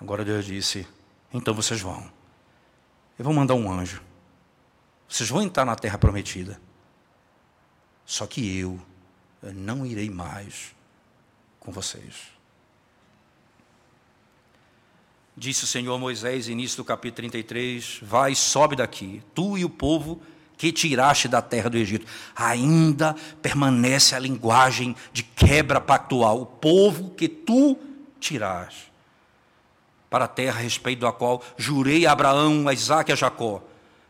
[0.00, 0.86] Agora Deus disse:
[1.32, 2.10] então vocês vão.
[3.18, 4.02] Eu vou mandar um anjo.
[5.08, 6.60] Vocês vão entrar na terra prometida.
[8.06, 8.80] Só que eu,
[9.42, 10.74] eu não irei mais
[11.60, 12.28] com vocês.
[15.36, 20.22] Disse o Senhor Moisés, início do capítulo 33: Vai, sobe daqui, tu e o povo
[20.58, 22.04] que tiraste da terra do Egito.
[22.34, 26.42] Ainda permanece a linguagem de quebra pactual.
[26.42, 27.78] O povo que tu
[28.20, 28.92] tiraste
[30.10, 33.62] para a terra a respeito da qual jurei a Abraão, a Isaac e a Jacó,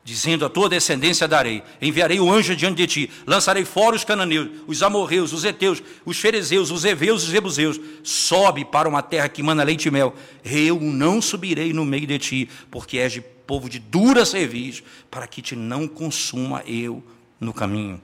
[0.04, 4.48] dizendo a tua descendência darei, enviarei o anjo diante de ti, lançarei fora os cananeus,
[4.66, 9.28] os amorreus, os heteus, os ferezeus, os heveus e os jebuseus, sobe para uma terra
[9.28, 13.20] que mana leite e mel, eu não subirei no meio de ti, porque és de
[13.48, 17.02] povo de dura cerviz, para que te não consuma eu
[17.40, 17.98] no caminho.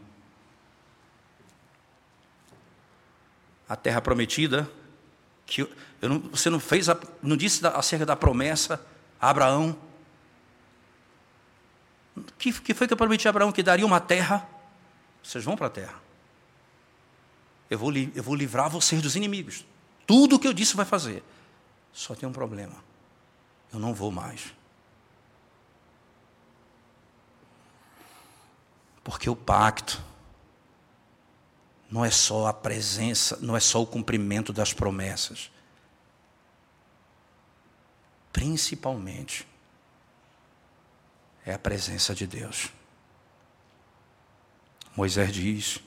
[3.69, 4.71] A terra prometida,
[5.45, 5.69] que
[6.01, 8.85] não, você não fez, a, não disse acerca da promessa
[9.21, 9.77] a Abraão.
[12.39, 13.53] Que, que foi que eu prometi a Abraão?
[13.53, 14.49] Que daria uma terra.
[15.23, 16.03] Vocês vão para a terra.
[17.69, 19.67] Eu vou, eu vou livrar vocês dos inimigos.
[20.07, 21.23] Tudo o que eu disse vai fazer.
[21.93, 22.77] Só tem um problema.
[23.71, 24.55] Eu não vou mais.
[29.05, 30.03] Porque o pacto
[31.91, 35.51] não é só a presença, não é só o cumprimento das promessas.
[38.33, 39.47] Principalmente
[41.47, 42.71] é a presença de Deus.
[44.97, 45.79] Moisés diz,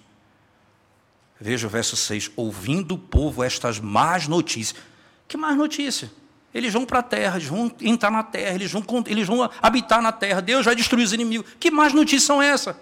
[1.40, 4.80] veja o verso 6: ouvindo o povo estas más notícias.
[5.28, 6.12] Que más notícia?
[6.54, 10.02] Eles vão para a terra, eles vão entrar na terra, eles vão, eles vão habitar
[10.02, 11.52] na terra, Deus vai destruir os inimigos.
[11.60, 12.76] Que más notícias são essas?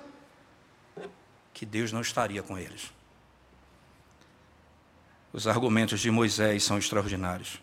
[1.55, 2.91] Que Deus não estaria com eles.
[5.31, 7.61] Os argumentos de Moisés são extraordinários.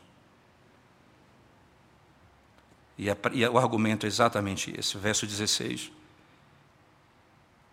[2.97, 5.93] E, a, e o argumento é exatamente esse, verso 16.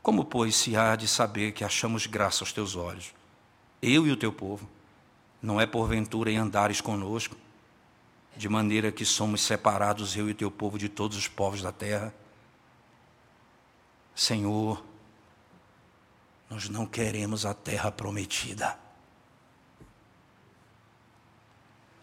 [0.03, 3.13] Como, pois, se há de saber que achamos graça aos teus olhos,
[3.82, 4.70] eu e o teu povo,
[5.41, 7.38] não é porventura em andares conosco,
[8.36, 11.72] de maneira que somos separados, eu e o teu povo, de todos os povos da
[11.72, 12.13] terra?
[14.13, 14.84] Senhor,
[16.50, 18.78] nós não queremos a terra prometida.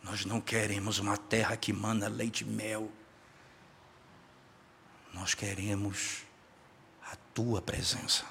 [0.03, 2.89] Nós não queremos uma terra que manda leite e mel.
[5.13, 6.23] Nós queremos
[7.11, 8.25] a tua presença.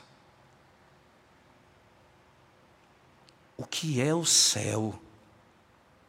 [3.57, 4.97] O que é o céu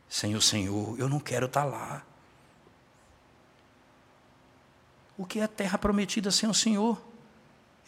[0.08, 0.96] sem o Senhor?
[1.00, 2.04] Eu não quero estar lá.
[5.18, 7.02] O que é a terra prometida sem o Senhor?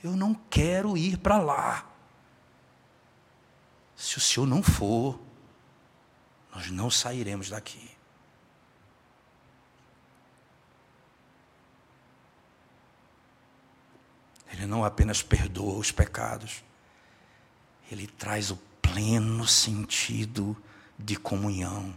[0.03, 1.98] Eu não quero ir para lá.
[3.99, 5.19] Se o Senhor não for,
[6.55, 7.91] nós não sairemos daqui.
[14.53, 16.63] Ele não apenas perdoa os pecados,
[17.91, 20.57] ele traz o pleno sentido
[20.97, 21.93] de comunhão.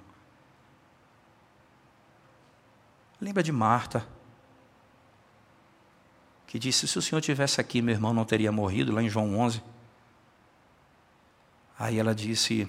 [3.22, 4.08] Lembra de Marta,
[6.48, 9.38] que disse: Se o Senhor tivesse aqui, meu irmão não teria morrido, lá em João
[9.40, 9.62] 11.
[11.82, 12.68] Aí ela disse: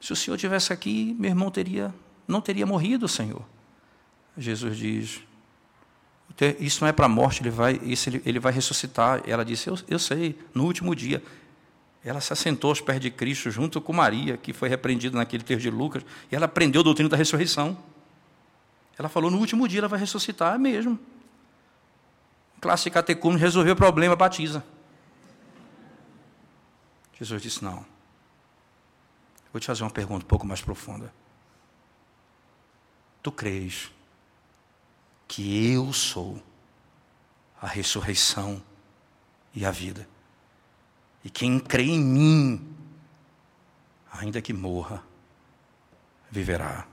[0.00, 1.94] Se o Senhor tivesse aqui, meu irmão teria,
[2.26, 3.44] não teria morrido, Senhor.
[4.38, 5.20] Jesus diz:
[6.58, 9.22] Isso não é para a morte, ele vai, isso ele, ele vai ressuscitar.
[9.26, 11.22] Ela disse: eu, eu sei, no último dia.
[12.02, 15.60] Ela se assentou aos pés de Cristo junto com Maria, que foi repreendida naquele texto
[15.60, 16.02] de Lucas,
[16.32, 17.76] e ela aprendeu a doutrina da ressurreição.
[18.98, 20.98] Ela falou: no último dia ela vai ressuscitar é mesmo.
[22.62, 24.64] Classe de catecúmenos resolveu o problema, batiza.
[27.18, 27.84] Jesus disse: não.
[29.52, 31.12] Vou te fazer uma pergunta um pouco mais profunda.
[33.22, 33.90] Tu crês
[35.26, 36.42] que eu sou
[37.60, 38.62] a ressurreição
[39.54, 40.08] e a vida?
[41.24, 42.76] E quem crê em mim,
[44.12, 45.02] ainda que morra,
[46.30, 46.86] viverá.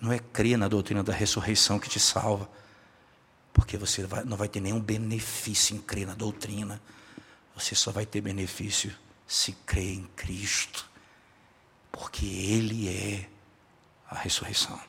[0.00, 2.50] Não é crer na doutrina da ressurreição que te salva,
[3.52, 6.80] porque você não vai ter nenhum benefício em crer na doutrina.
[7.54, 8.94] Você só vai ter benefício
[9.26, 10.88] se crer em Cristo,
[11.90, 13.28] porque Ele é
[14.08, 14.80] a ressurreição.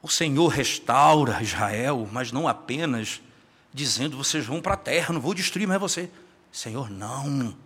[0.00, 3.20] O Senhor restaura Israel, mas não apenas
[3.74, 6.08] dizendo: vocês vão para a terra, não vou destruir mais você.
[6.52, 7.56] Senhor, não.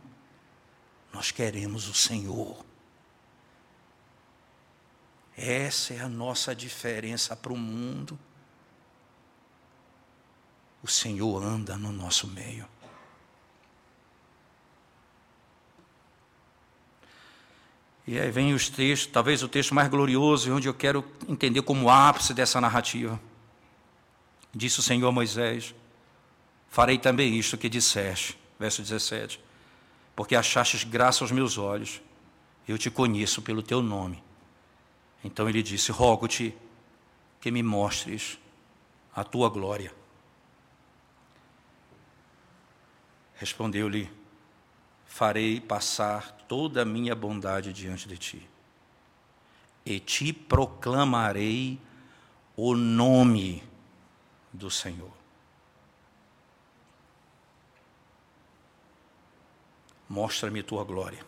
[1.12, 2.64] Nós queremos o Senhor.
[5.42, 8.18] Essa é a nossa diferença para o mundo.
[10.82, 12.68] O Senhor anda no nosso meio.
[18.06, 21.88] E aí vem os textos, talvez o texto mais glorioso, onde eu quero entender como
[21.88, 23.18] ápice dessa narrativa.
[24.54, 25.74] Disse o Senhor a Moisés:
[26.68, 29.40] Farei também isto que disseste, verso 17,
[30.14, 32.02] porque achastes graça aos meus olhos,
[32.68, 34.22] eu te conheço pelo teu nome
[35.22, 36.56] então ele disse: Rogo-te
[37.40, 38.38] que me mostres
[39.14, 39.94] a tua glória.
[43.34, 44.10] Respondeu-lhe:
[45.06, 48.50] Farei passar toda a minha bondade diante de ti,
[49.84, 51.80] e te proclamarei
[52.56, 53.62] o nome
[54.52, 55.12] do Senhor.
[60.08, 61.24] Mostra-me tua glória.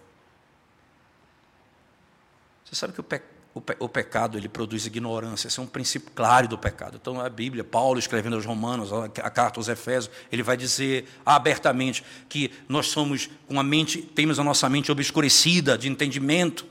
[2.64, 5.46] Você sabe que o pecado o, pe o, pecado ele produz ignorância.
[5.46, 6.98] Esse é um princípio claro do pecado.
[7.00, 12.02] Então, a Bíblia, Paulo escrevendo aos Romanos, a carta aos Efésios, ele vai dizer abertamente
[12.28, 16.66] que nós somos com a mente, temos a nossa mente obscurecida de entendimento.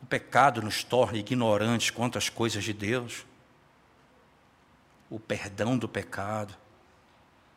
[0.00, 3.26] O pecado nos torna ignorantes quanto às coisas de Deus.
[5.10, 6.54] O perdão do pecado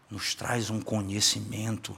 [0.10, 1.96] nos traz um conhecimento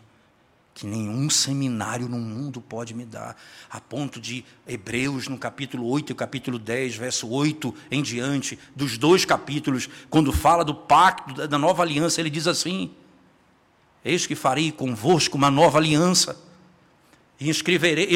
[0.74, 3.38] que nenhum seminário no mundo pode me dar,
[3.70, 8.98] a ponto de Hebreus, no capítulo 8 e capítulo 10, verso 8 em diante, dos
[8.98, 12.92] dois capítulos, quando fala do pacto, da nova aliança, ele diz assim:
[14.04, 16.42] Eis que farei convosco uma nova aliança,
[17.40, 18.08] e escreverei,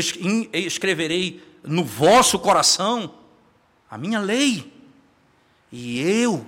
[0.54, 3.14] escreverei no vosso coração
[3.90, 4.74] a minha lei,
[5.72, 6.46] e eu,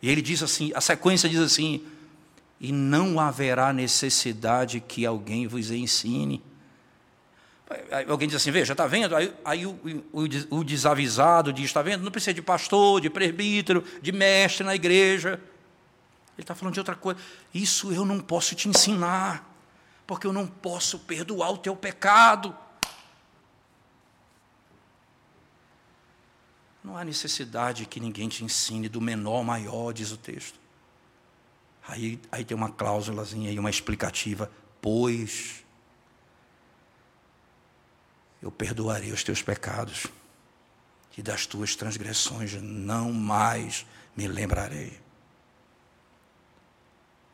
[0.00, 1.84] e ele diz assim, a sequência diz assim:
[2.62, 6.40] e não haverá necessidade que alguém vos ensine.
[8.08, 9.16] Alguém diz assim, veja, está vendo?
[9.16, 9.72] Aí, aí o,
[10.12, 12.04] o, o, desavisado diz, está vendo?
[12.04, 15.40] Não precisa de pastor, de presbítero, de mestre na igreja.
[16.38, 17.18] Ele está falando de outra coisa.
[17.52, 19.44] Isso eu não posso te ensinar,
[20.06, 22.56] porque eu não posso perdoar o teu pecado.
[26.84, 30.61] Não há necessidade que ninguém te ensine do menor ao maior, diz o texto.
[31.86, 34.50] Aí, aí tem uma cláusulazinha aí, uma explicativa.
[34.80, 35.64] Pois
[38.40, 40.06] eu perdoarei os teus pecados
[41.16, 45.00] e das tuas transgressões não mais me lembrarei.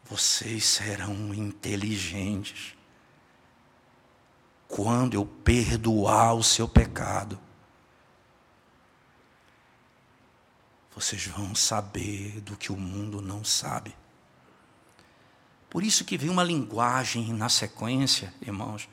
[0.05, 2.75] Vocês serão inteligentes
[4.67, 7.39] quando eu perdoar o seu pecado.
[10.95, 13.95] Vocês vão saber do que o mundo não sabe.
[15.71, 18.89] Por isso que vem uma linguagem na sequência, irmãos,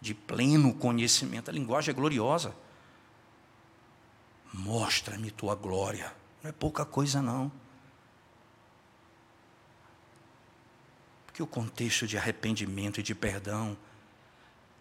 [0.00, 1.50] de pleno conhecimento.
[1.50, 2.54] A linguagem é gloriosa.
[4.52, 6.14] Mostra-me tua glória.
[6.42, 7.50] Não é pouca coisa, não.
[11.26, 13.76] Porque o contexto de arrependimento e de perdão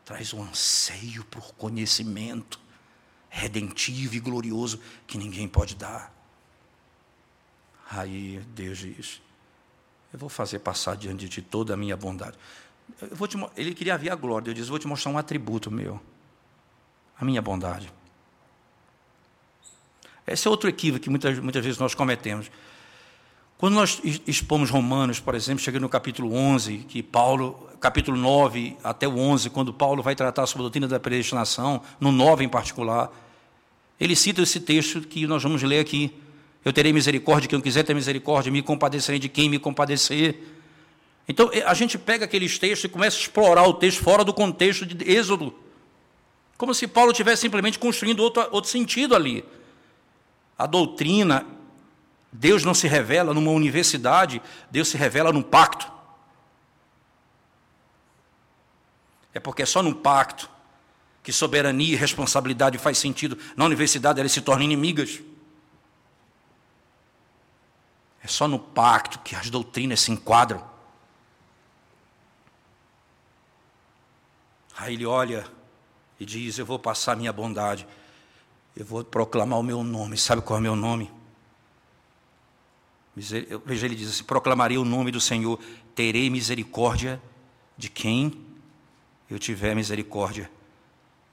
[0.06, 2.60] traz um anseio por conhecimento
[3.28, 6.14] redentivo e glorioso que ninguém pode dar.
[7.90, 9.23] Aí Deus diz:
[10.14, 12.38] Eu vou fazer passar diante de toda a minha bondade.
[13.00, 14.46] Te, ele queria ver a glória.
[14.46, 16.00] Deus diz: Vou te mostrar um atributo meu,
[17.20, 17.92] a minha bondade.
[20.26, 22.50] Esse é outro equívoco que muitas, muitas vezes nós cometemos.
[23.58, 29.08] Quando nós expomos Romanos, por exemplo, chegando no capítulo 11, que Paulo, capítulo 9 até
[29.08, 33.12] o 11, quando Paulo vai tratar sobre a doutrina da predestinação, no 9 em particular,
[34.00, 36.14] ele cita esse texto que nós vamos ler aqui.
[36.64, 40.36] Eu terei misericórdia de quem quiser ter misericórdia, me compadecerei de quem me compadecer.
[41.28, 44.86] Então, a gente pega aqueles textos e começa a explorar o texto fora do contexto
[44.86, 45.54] de Êxodo.
[46.58, 49.44] Como se Paulo estivesse simplesmente construindo outro, outro sentido ali.
[50.58, 51.46] A doutrina,
[52.32, 54.42] Deus não se revela numa universidade,
[54.72, 55.92] Deus se revela num pacto.
[59.34, 60.50] É porque é só num pacto
[61.22, 63.38] que soberania e responsabilidade faz sentido.
[63.56, 65.20] Na universidade elas se tornam inimigas.
[68.24, 70.66] É só no pacto que as doutrinas se enquadram.
[74.78, 75.46] Aí ele olha
[76.18, 77.86] e diz: Eu vou passar minha bondade,
[78.76, 80.18] eu vou proclamar o meu nome.
[80.18, 81.12] Sabe qual é o meu nome?
[83.14, 85.60] Veja, ele diz assim: Proclamarei o nome do Senhor,
[85.94, 87.22] terei misericórdia
[87.78, 88.42] de quem
[89.30, 90.50] eu tiver misericórdia,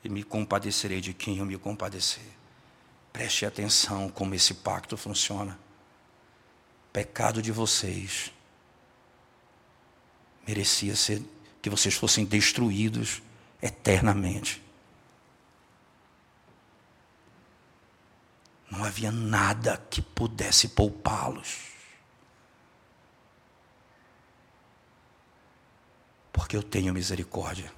[0.03, 2.37] e me compadecerei de quem eu me compadecer.
[3.13, 5.57] Preste atenção como esse pacto funciona
[6.93, 8.33] pecado de vocês
[10.47, 11.23] merecia ser
[11.63, 13.23] que vocês fossem destruídos
[13.63, 14.63] eternamente.
[18.71, 21.71] Não havia nada que pudesse poupá-los.
[26.33, 27.73] Porque eu tenho misericórdia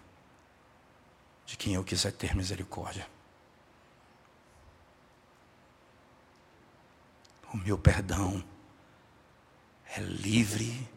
[1.44, 3.06] de quem eu quiser ter misericórdia.
[7.52, 8.42] O meu perdão
[9.94, 10.88] é livre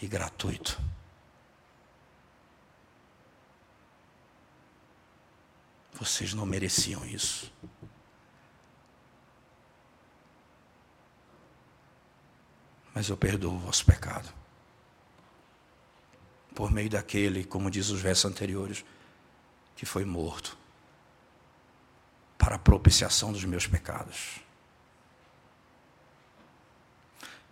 [0.00, 0.80] e gratuito.
[5.94, 7.52] Vocês não mereciam isso.
[12.94, 14.32] Mas eu perdoo o vosso pecado.
[16.54, 18.84] Por meio daquele, como diz os versos anteriores,
[19.74, 20.58] que foi morto
[22.36, 24.40] para propiciação dos meus pecados.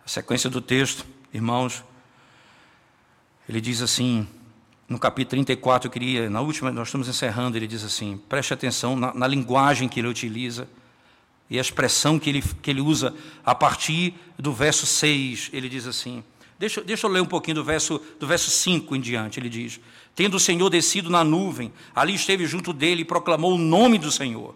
[0.11, 1.85] sequência do texto, irmãos,
[3.47, 4.27] ele diz assim,
[4.89, 8.97] no capítulo 34, eu queria, na última, nós estamos encerrando, ele diz assim: preste atenção
[8.97, 10.67] na, na linguagem que ele utiliza
[11.49, 15.49] e a expressão que ele, que ele usa a partir do verso 6.
[15.53, 16.21] Ele diz assim:
[16.59, 19.39] deixa, deixa eu ler um pouquinho do verso, do verso 5 em diante.
[19.39, 19.79] Ele diz:
[20.13, 24.11] Tendo o Senhor descido na nuvem, ali esteve junto dele e proclamou o nome do
[24.11, 24.53] Senhor.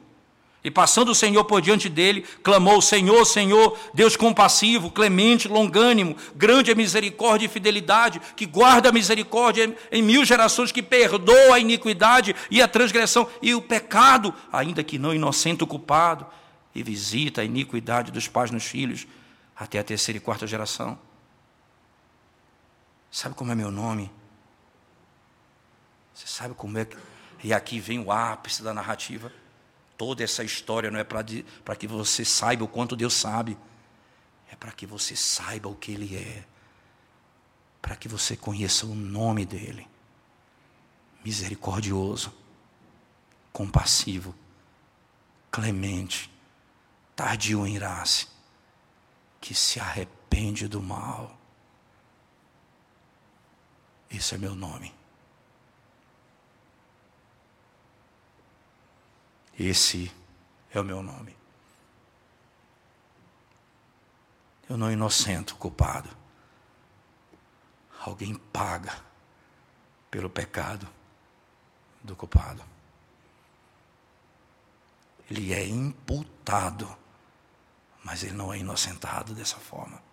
[0.65, 6.71] E passando o Senhor por diante dele, clamou: Senhor, Senhor, Deus compassivo, clemente, longânimo, grande
[6.71, 12.35] é misericórdia e fidelidade, que guarda a misericórdia em mil gerações, que perdoa a iniquidade
[12.49, 16.25] e a transgressão e o pecado, ainda que não inocente o culpado,
[16.73, 19.05] e visita a iniquidade dos pais nos filhos,
[19.55, 20.97] até a terceira e quarta geração.
[23.11, 24.11] Sabe como é meu nome?
[26.11, 26.97] Você sabe como é que.
[27.43, 29.31] E aqui vem o ápice da narrativa.
[29.97, 31.23] Toda essa história não é para
[31.75, 33.57] que você saiba o quanto Deus sabe,
[34.51, 36.45] é para que você saiba o que Ele é,
[37.81, 39.87] para que você conheça o nome dEle.
[41.23, 42.33] Misericordioso,
[43.51, 44.35] compassivo,
[45.51, 46.31] clemente,
[47.15, 48.27] tardio em irar-se,
[49.41, 51.37] que se arrepende do mal.
[54.09, 54.94] Esse é meu nome.
[59.57, 60.11] Esse
[60.73, 61.35] é o meu nome.
[64.69, 66.09] Eu não inocento o culpado.
[68.01, 68.99] Alguém paga
[70.11, 70.87] pelo pecado
[72.03, 72.63] do culpado.
[75.29, 76.95] Ele é imputado,
[78.03, 80.04] mas ele não é inocentado dessa forma.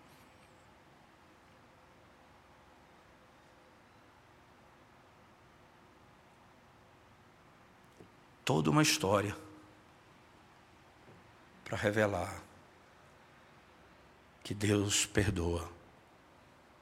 [8.45, 9.36] Toda uma história
[11.64, 12.43] para revelar
[14.43, 15.70] que Deus perdoa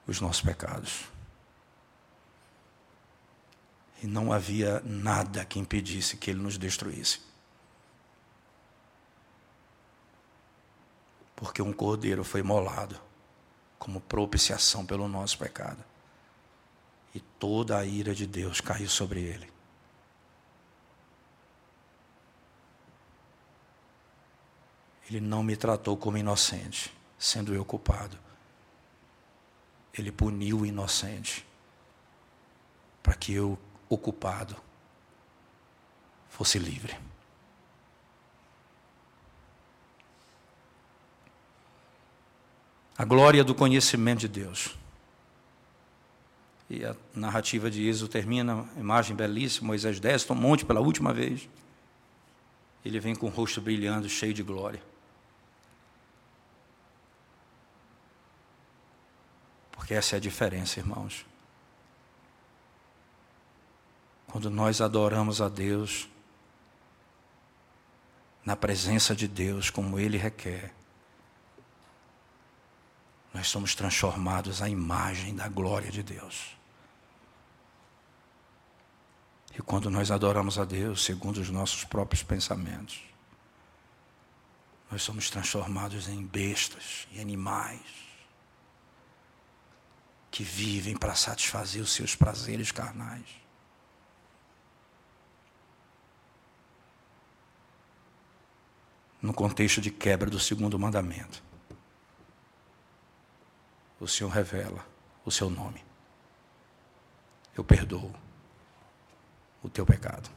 [0.06, 1.04] os nossos pecados.
[4.02, 7.20] E não havia nada que impedisse que Ele nos destruísse.
[11.36, 13.00] Porque um cordeiro foi molado
[13.78, 15.82] como propiciação pelo nosso pecado.
[17.14, 19.50] E toda a ira de Deus caiu sobre ele.
[25.11, 28.16] Ele não me tratou como inocente, sendo eu culpado.
[29.92, 31.44] Ele puniu o inocente,
[33.02, 33.58] para que eu,
[33.88, 34.54] o culpado,
[36.28, 36.96] fosse livre.
[42.96, 44.76] A glória do conhecimento de Deus.
[46.68, 51.48] E a narrativa de Êxodo termina, imagem belíssima, Moisés desce um monte pela última vez.
[52.84, 54.89] Ele vem com o rosto brilhando, cheio de glória.
[59.91, 61.26] Porque essa é a diferença, irmãos.
[64.28, 66.09] Quando nós adoramos a Deus,
[68.45, 70.72] na presença de Deus, como Ele requer,
[73.34, 76.57] nós somos transformados à imagem da glória de Deus.
[79.59, 83.03] E quando nós adoramos a Deus segundo os nossos próprios pensamentos,
[84.88, 88.09] nós somos transformados em bestas e animais
[90.31, 93.26] que vivem para satisfazer os seus prazeres carnais.
[99.20, 101.43] No contexto de quebra do segundo mandamento
[104.01, 104.85] o Senhor revela
[105.24, 105.85] o seu nome.
[107.55, 108.11] Eu perdoo
[109.62, 110.31] o teu pecado.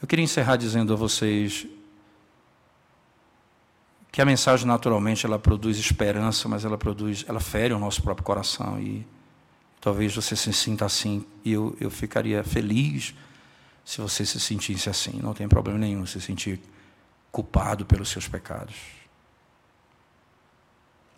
[0.00, 1.66] Eu queria encerrar dizendo a vocês
[4.18, 8.26] que a mensagem naturalmente ela produz esperança, mas ela produz, ela fere o nosso próprio
[8.26, 9.06] coração e
[9.80, 13.14] talvez você se sinta assim e eu, eu ficaria feliz
[13.84, 15.20] se você se sentisse assim.
[15.22, 16.60] Não tem problema nenhum se sentir
[17.30, 18.74] culpado pelos seus pecados.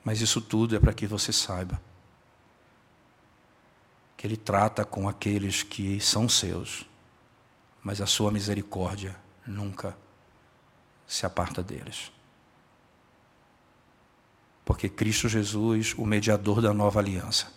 [0.04, 1.80] Mas isso tudo é para que você saiba
[4.14, 6.84] que Ele trata com aqueles que são seus,
[7.82, 9.96] mas a sua misericórdia nunca
[11.06, 12.12] se aparta deles.
[14.70, 17.52] Porque Cristo Jesus, o mediador da nova aliança,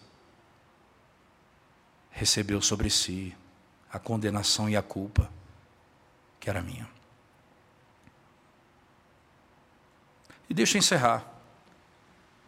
[2.10, 3.38] recebeu sobre si
[3.92, 5.30] a condenação e a culpa
[6.40, 6.90] que era minha.
[10.50, 11.24] E deixa eu encerrar.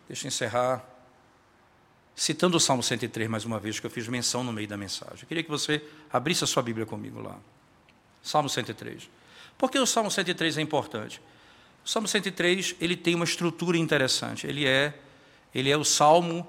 [0.07, 0.83] Deixa eu encerrar
[2.15, 5.19] citando o Salmo 103 mais uma vez, que eu fiz menção no meio da mensagem.
[5.21, 7.37] Eu queria que você abrisse a sua Bíblia comigo lá.
[8.23, 9.11] Salmo 103.
[9.59, 11.21] Por que o Salmo 103 é importante?
[11.85, 14.47] O Salmo 103 ele tem uma estrutura interessante.
[14.47, 14.91] Ele é,
[15.53, 16.47] ele é o salmo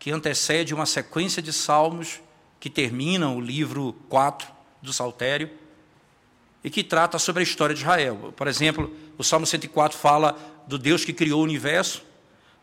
[0.00, 2.20] que antecede uma sequência de salmos
[2.58, 4.48] que terminam o livro 4
[4.82, 5.48] do Saltério
[6.64, 8.34] e que trata sobre a história de Israel.
[8.36, 12.02] Por exemplo, o Salmo 104 fala do Deus que criou o universo,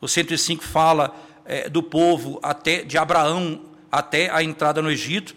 [0.02, 5.34] o 105 fala é, do povo até de Abraão até a entrada no Egito,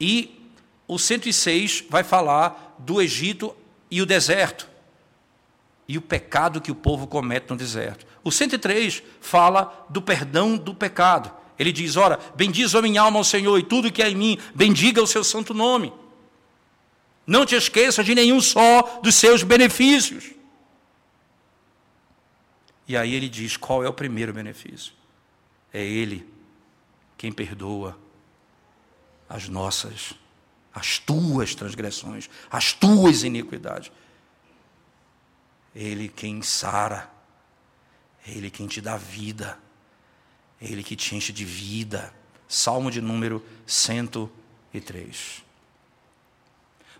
[0.00, 0.50] e
[0.88, 3.54] o 106 vai falar do Egito
[3.90, 4.73] e o deserto,
[5.86, 8.06] e o pecado que o povo comete no deserto.
[8.22, 11.30] O 103 fala do perdão do pecado.
[11.58, 14.38] Ele diz: Ora, bendiz a minha alma ao Senhor, e tudo que é em mim,
[14.54, 15.92] bendiga o seu santo nome.
[17.26, 20.34] Não te esqueça de nenhum só dos seus benefícios.
[22.86, 24.92] E aí ele diz: qual é o primeiro benefício?
[25.72, 26.26] É Ele
[27.16, 27.98] quem perdoa
[29.28, 30.14] as nossas,
[30.72, 33.90] as tuas transgressões, as tuas iniquidades.
[35.74, 37.10] Ele quem sara,
[38.26, 39.58] Ele quem te dá vida,
[40.60, 42.14] Ele que te enche de vida.
[42.46, 45.42] Salmo de número 103.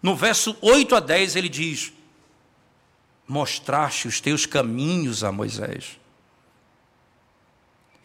[0.03, 1.93] No verso 8 a 10 ele diz:
[3.27, 5.99] Mostraste os teus caminhos a Moisés.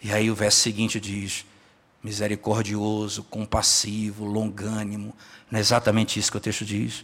[0.02, 1.46] E aí o verso seguinte diz:
[2.04, 5.16] misericordioso, compassivo, longânimo.
[5.52, 7.04] Não é exatamente isso que o texto diz?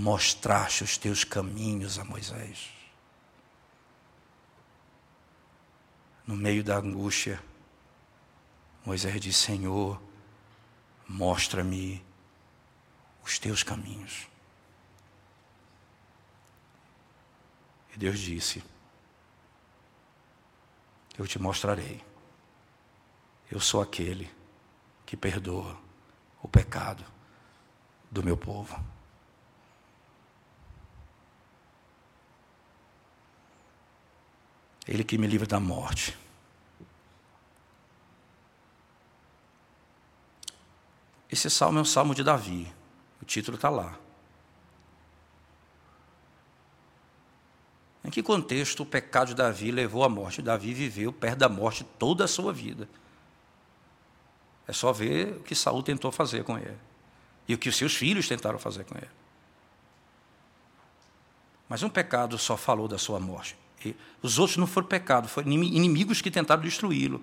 [0.00, 2.70] Mostraste os teus caminhos a Moisés.
[6.24, 7.42] No meio da angústia,
[8.86, 10.00] Moisés diz: Senhor,
[11.08, 12.00] mostra-me
[13.24, 14.28] os teus caminhos.
[17.92, 18.62] E Deus disse:
[21.18, 22.04] Eu te mostrarei.
[23.50, 24.32] Eu sou aquele
[25.04, 25.76] que perdoa
[26.40, 27.04] o pecado
[28.08, 28.80] do meu povo.
[34.88, 36.16] Ele que me livra da morte.
[41.30, 42.72] Esse salmo é um salmo de Davi.
[43.20, 43.98] O título está lá.
[48.02, 50.40] Em que contexto o pecado de Davi levou à morte?
[50.40, 52.88] Davi viveu perto da morte toda a sua vida.
[54.66, 56.78] É só ver o que Saul tentou fazer com ele.
[57.46, 59.10] E o que os seus filhos tentaram fazer com ele.
[61.68, 63.54] Mas um pecado só falou da sua morte.
[64.22, 67.22] Os outros não foram pecado, foram inimigos que tentaram destruí-lo.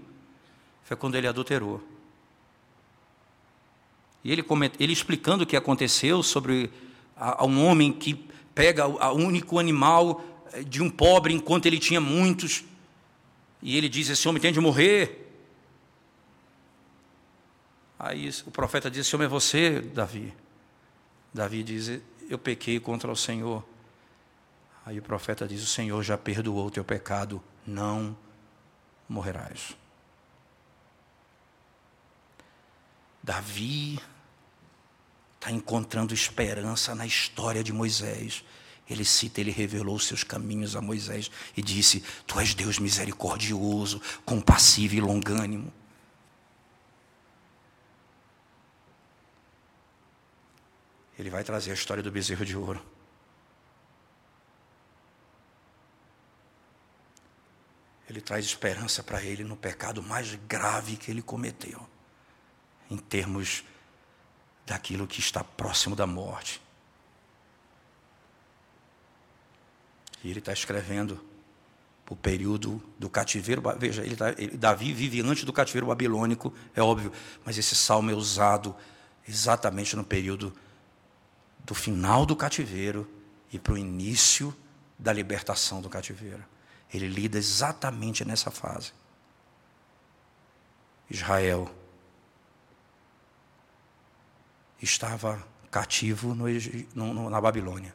[0.84, 1.84] Foi quando ele adulterou.
[4.24, 4.43] E ele,
[4.80, 6.72] ele explicando o que aconteceu sobre
[7.16, 8.16] a, a um homem que
[8.56, 12.64] pega o único animal eh, de um pobre enquanto ele tinha muitos.
[13.62, 15.30] E ele diz: Esse homem tem de morrer.
[17.99, 20.34] Aí o profeta diz: Esse homem é você, Davi.
[21.34, 23.64] Davi diz: Eu pequei contra o Senhor.
[24.86, 28.15] Aí o profeta diz: O Senhor já perdoou o teu pecado, não
[29.09, 29.75] morrerás.
[33.23, 33.99] Davi
[35.36, 38.45] está encontrando esperança na história de Moisés.
[38.88, 44.93] Ele cita, ele revelou seus caminhos a Moisés e disse: Tu és Deus misericordioso, compassivo
[44.93, 45.73] e longânimo.
[51.17, 52.95] Ele vai trazer a história do bezerro de ouro.
[58.10, 61.88] Ele traz esperança para ele no pecado mais grave que ele cometeu,
[62.89, 63.64] em termos
[64.66, 66.62] daquilo que está próximo da morte.
[70.24, 71.24] E ele está escrevendo
[72.10, 73.62] o período do cativeiro.
[73.78, 77.12] Veja, ele tá, ele, Davi vive antes do cativeiro babilônico, é óbvio,
[77.43, 78.76] mas esse salmo é usado
[79.28, 80.53] exatamente no período
[81.64, 83.10] do final do cativeiro
[83.51, 84.56] e para o início
[84.97, 86.43] da libertação do cativeiro.
[86.96, 88.93] Ele lida exatamente nessa fase.
[91.10, 91.70] Israel
[94.82, 96.46] estava cativo no,
[96.96, 97.93] no, na Babilônia.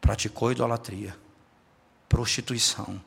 [0.00, 1.16] Praticou idolatria,
[2.08, 3.02] prostituição,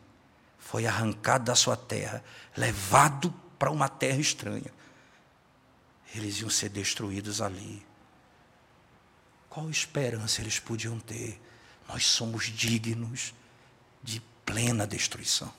[0.57, 2.23] foi arrancado da sua terra,
[2.55, 4.71] levado para uma terra estranha
[6.15, 7.85] eles iam ser destruídos ali.
[9.49, 11.41] Qual esperança eles podiam ter?
[11.87, 13.33] Nós somos dignos
[14.03, 15.53] de plena destruição.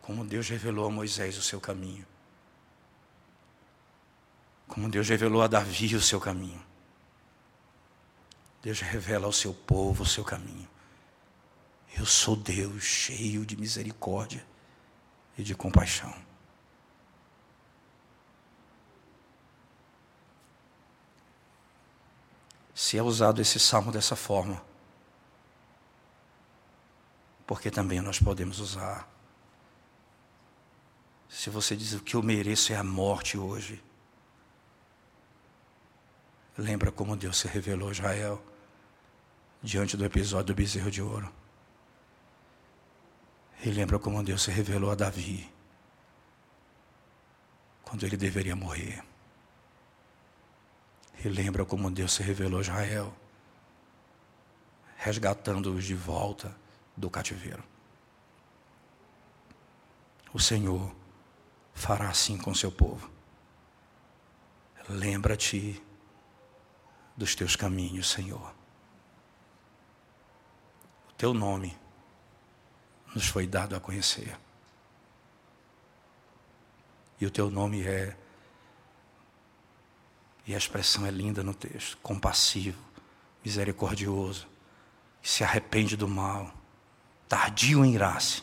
[0.00, 2.06] Como Deus revelou a Moisés o seu caminho.
[4.66, 6.62] Como Deus revelou a Davi o seu caminho.
[8.62, 10.68] Deus revela ao seu povo o seu caminho.
[11.96, 14.44] Eu sou Deus cheio de misericórdia
[15.36, 16.23] e de compaixão.
[22.74, 24.60] Se é usado esse salmo dessa forma,
[27.46, 29.08] porque também nós podemos usar.
[31.28, 33.82] Se você diz o que eu mereço é a morte hoje,
[36.58, 38.42] lembra como Deus se revelou a Israel
[39.62, 41.32] diante do episódio do bezerro de ouro.
[43.64, 45.50] E lembra como Deus se revelou a Davi
[47.82, 49.02] quando ele deveria morrer.
[51.22, 53.14] E lembra como Deus se revelou a Israel,
[54.96, 56.54] resgatando-os de volta
[56.96, 57.62] do cativeiro.
[60.32, 60.94] O Senhor
[61.74, 63.10] fará assim com seu povo.
[64.88, 65.82] Lembra-te
[67.16, 68.54] dos teus caminhos, Senhor.
[71.08, 71.76] O teu nome
[73.14, 74.38] nos foi dado a conhecer.
[77.20, 78.16] E o teu nome é
[80.46, 82.78] e a expressão é linda no texto: compassivo,
[83.44, 84.46] misericordioso,
[85.22, 86.52] que se arrepende do mal,
[87.28, 88.42] tardio em irar-se.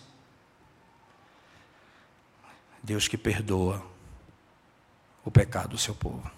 [2.83, 3.85] Deus que perdoa
[5.23, 6.29] o pecado do seu povo.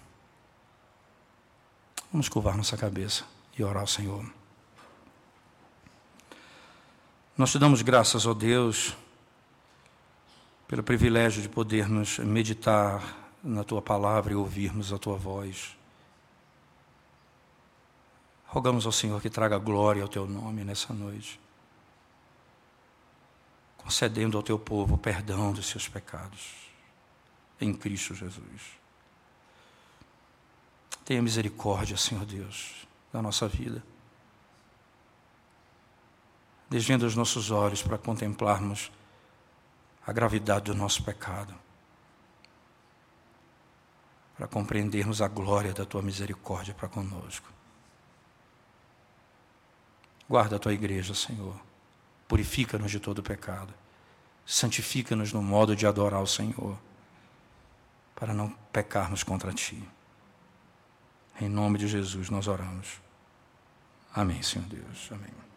[2.12, 3.24] Vamos curvar nossa cabeça
[3.56, 4.30] e orar ao Senhor.
[7.36, 8.94] Nós te damos graças, ó Deus,
[10.68, 15.76] pelo privilégio de podermos meditar na tua palavra e ouvirmos a tua voz.
[18.46, 21.38] Rogamos ao Senhor que traga glória ao teu nome nessa noite,
[23.76, 26.54] concedendo ao teu povo perdão dos seus pecados,
[27.60, 28.62] em Cristo Jesus.
[31.04, 33.84] Tenha misericórdia, Senhor Deus, da nossa vida.
[36.70, 38.90] Desvenda os nossos olhos para contemplarmos
[40.06, 41.63] a gravidade do nosso pecado
[44.36, 47.48] para compreendermos a glória da tua misericórdia para conosco.
[50.28, 51.54] Guarda a tua igreja, Senhor.
[52.26, 53.72] Purifica-nos de todo pecado.
[54.46, 56.76] Santifica-nos no modo de adorar o Senhor,
[58.14, 59.82] para não pecarmos contra ti.
[61.40, 63.00] Em nome de Jesus nós oramos.
[64.14, 65.08] Amém, Senhor Deus.
[65.10, 65.53] Amém.